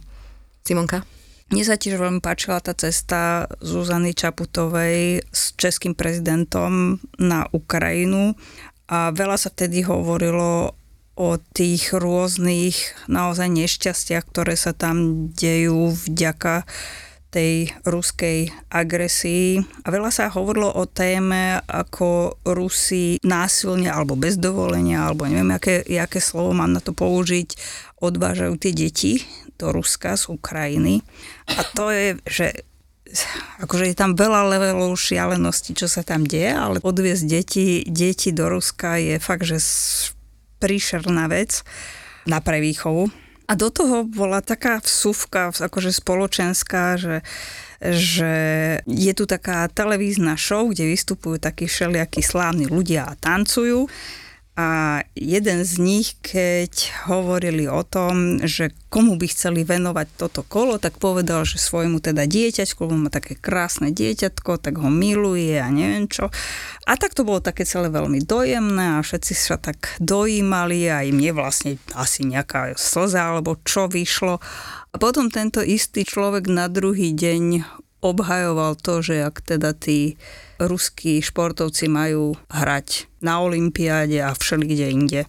[0.64, 1.04] Simonka?
[1.52, 8.39] Mne sa tiež veľmi páčila tá cesta Zuzany Čaputovej s českým prezidentom na Ukrajinu
[8.88, 10.80] a veľa sa vtedy hovorilo
[11.20, 16.64] o tých rôznych naozaj nešťastiach, ktoré sa tam dejú vďaka
[17.36, 19.60] tej ruskej agresii.
[19.84, 25.84] A veľa sa hovorilo o téme, ako Rusi násilne alebo bez dovolenia, alebo neviem, aké,
[25.99, 27.56] aké slovo mám na to použiť,
[27.99, 29.14] odvážajú tie deti
[29.62, 31.05] do Ruska z Ukrajiny.
[31.53, 32.66] A to je, že
[33.62, 38.49] akože je tam veľa levelov šialenosti, čo sa tam deje, ale odviezť deti, deti do
[38.49, 39.62] Ruska je fakt, že
[40.57, 41.62] príšerná vec
[42.26, 43.12] na prevýchovu.
[43.51, 47.20] A do toho bola taká vsúvka, akože spoločenská, že,
[47.84, 48.34] že
[48.88, 53.91] je tu taká televízna show, kde vystupujú takí všelijakí slávni ľudia a tancujú
[54.62, 56.70] a jeden z nich, keď
[57.09, 62.30] hovorili o tom, že komu by chceli venovať toto kolo, tak povedal, že svojmu teda
[62.30, 66.30] dieťaťku, lebo má také krásne dieťatko, tak ho miluje a neviem čo.
[66.86, 71.18] A tak to bolo také celé veľmi dojemné a všetci sa tak dojímali a im
[71.18, 74.38] je vlastne asi nejaká slza alebo čo vyšlo.
[74.93, 77.66] A potom tento istý človek na druhý deň
[78.05, 80.22] obhajoval to, že ak teda tí
[80.68, 85.22] ruskí športovci majú hrať na Olympiáde a všelikde inde.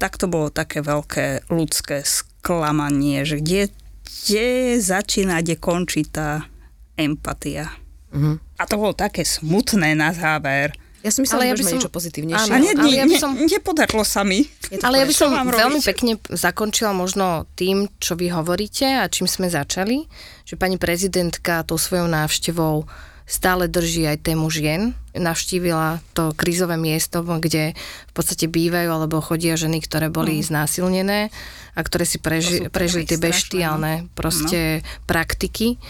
[0.00, 3.62] Tak to bolo také veľké ľudské sklamanie, že kde,
[4.04, 4.46] kde
[4.80, 6.48] začína, kde končí tá
[6.96, 7.72] empatia.
[8.14, 8.60] Mm-hmm.
[8.60, 10.72] A to bolo také smutné na záver.
[11.04, 11.72] Ja si myslím, ale ja by som...
[11.76, 12.48] niečo pozitívnejšie.
[12.48, 13.36] Ale, nie, ja by som...
[13.36, 14.48] nepodarilo sa mi.
[14.80, 19.52] Ale ja by som veľmi pekne zakončila možno tým, čo vy hovoríte a čím sme
[19.52, 20.08] začali,
[20.48, 22.88] že pani prezidentka tou svojou návštevou
[23.24, 24.92] stále drží aj tému žien.
[25.16, 27.72] Navštívila to krízové miesto, kde
[28.08, 30.44] v podstate bývajú alebo chodia ženy, ktoré boli mm.
[30.52, 31.32] znásilnené
[31.72, 35.08] a ktoré si preži- prežili tie beštiálne proste no.
[35.08, 35.80] praktiky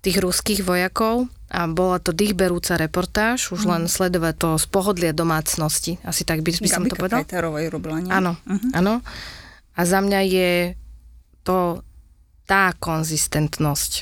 [0.00, 3.70] tých ruských vojakov a bola to dýchberúca reportáž, už mm.
[3.72, 7.24] len sledovať to z pohodlia domácnosti, asi tak by, by som to povedal.
[7.72, 8.12] robila, nie?
[8.12, 8.72] Áno, uh-huh.
[8.76, 9.00] áno.
[9.74, 10.52] A za mňa je
[11.42, 11.80] to
[12.44, 13.92] tá konzistentnosť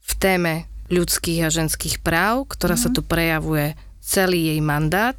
[0.00, 0.52] v téme
[0.90, 2.84] ľudských a ženských práv, ktorá mm-hmm.
[2.84, 2.96] sa mhm.
[2.98, 3.66] tu prejavuje
[4.02, 5.16] celý jej mandát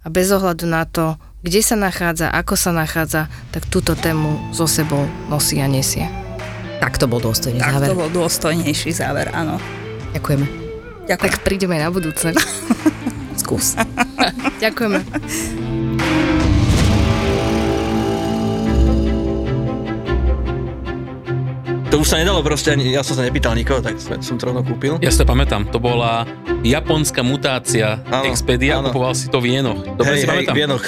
[0.00, 4.68] a bez ohľadu na to, kde sa nachádza, ako sa nachádza, tak túto tému so
[4.68, 6.08] sebou nosí a nesie.
[6.80, 7.88] Tak to bol dôstojný tak záver.
[7.88, 9.60] Tak to bol dôstojnejší záver, áno.
[10.16, 10.46] Ďakujeme.
[11.08, 11.32] Ďakujem.
[11.32, 12.32] Tak prídeme na budúce.
[13.40, 13.76] Skús.
[14.60, 15.00] Ďakujeme.
[21.90, 24.62] To už sa nedalo proste, ani, ja som sa nepýtal nikoho, tak som to rovno
[24.62, 25.02] kúpil.
[25.02, 26.22] Ja si to pamätám, to bola
[26.62, 28.92] japonská mutácia áno, Expedia, áno.
[28.92, 29.80] kupoval si to v Vienoch.
[29.96, 30.84] Dobre hej, si hej, v Vienoch,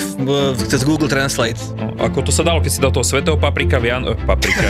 [0.68, 1.58] cez Google Translate.
[1.76, 4.04] No, ako to sa dalo, keď si dal toho svetého paprika, Vian...
[4.04, 4.68] Eh, paprika.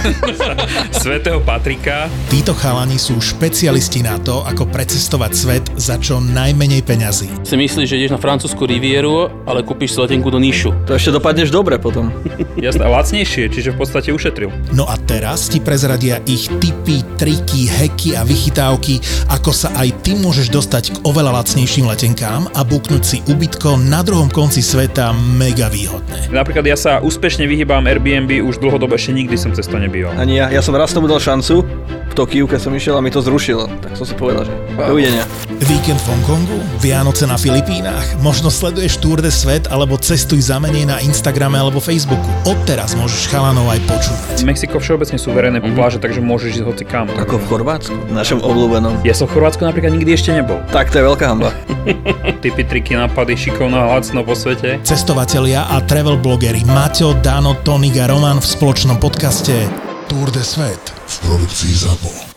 [1.03, 2.07] svetého Patrika.
[2.30, 7.28] Títo chalani sú špecialisti na to, ako precestovať svet za čo najmenej peňazí.
[7.42, 10.70] Si myslíš, že ideš na francúzsku rivieru, ale kúpiš si letenku do Níšu.
[10.86, 12.14] To ešte dopadneš dobre potom.
[12.57, 14.55] Jasné, lacnejšie, čiže v podstate ušetril.
[14.70, 20.14] No a teraz ti prezradia ich tipy, triky, heky a vychytávky, ako sa aj ty
[20.14, 25.72] môžeš dostať k oveľa lacnejším letenkám a buknúť si ubytko na druhom konci sveta mega
[25.72, 26.28] výhodné.
[26.28, 30.12] Napríklad ja sa úspešne vyhýbam Airbnb, už dlhodobo ešte nikdy som cez to nebýval.
[30.20, 31.64] Ani ja, ja som raz tomu dal šancu,
[32.12, 33.72] v Tokiu, keď som išiel a mi to zrušilo.
[33.80, 35.24] Tak som si povedal, že dovidenia.
[35.64, 40.84] Víkend v Hongkongu, Vianoce na Filipínach, možno sleduješ Tour de Svet alebo cestuj za menej
[40.84, 42.26] na Instagrame alebo Facebooku.
[42.45, 44.45] Odteraz môžeš chalanov aj počúvať.
[44.45, 45.78] Mexiko všeobecne sú verejné mm-hmm.
[45.78, 47.09] pláže, takže môžeš ísť hoci kam.
[47.14, 49.07] Ako v Chorvátsku, našom obľúbenom.
[49.07, 50.59] Ja som v Chorvátsku napríklad nikdy ešte nebol.
[50.74, 51.53] Tak to je veľká hamba.
[52.43, 54.80] Typy, triky, nápady, šikovná lacno po svete.
[54.83, 59.68] Cestovatelia a travel blogery Maťo, Dano, Tonik a Roman v spoločnom podcaste
[60.09, 62.32] Tour de Svet v produkcii ZAPO.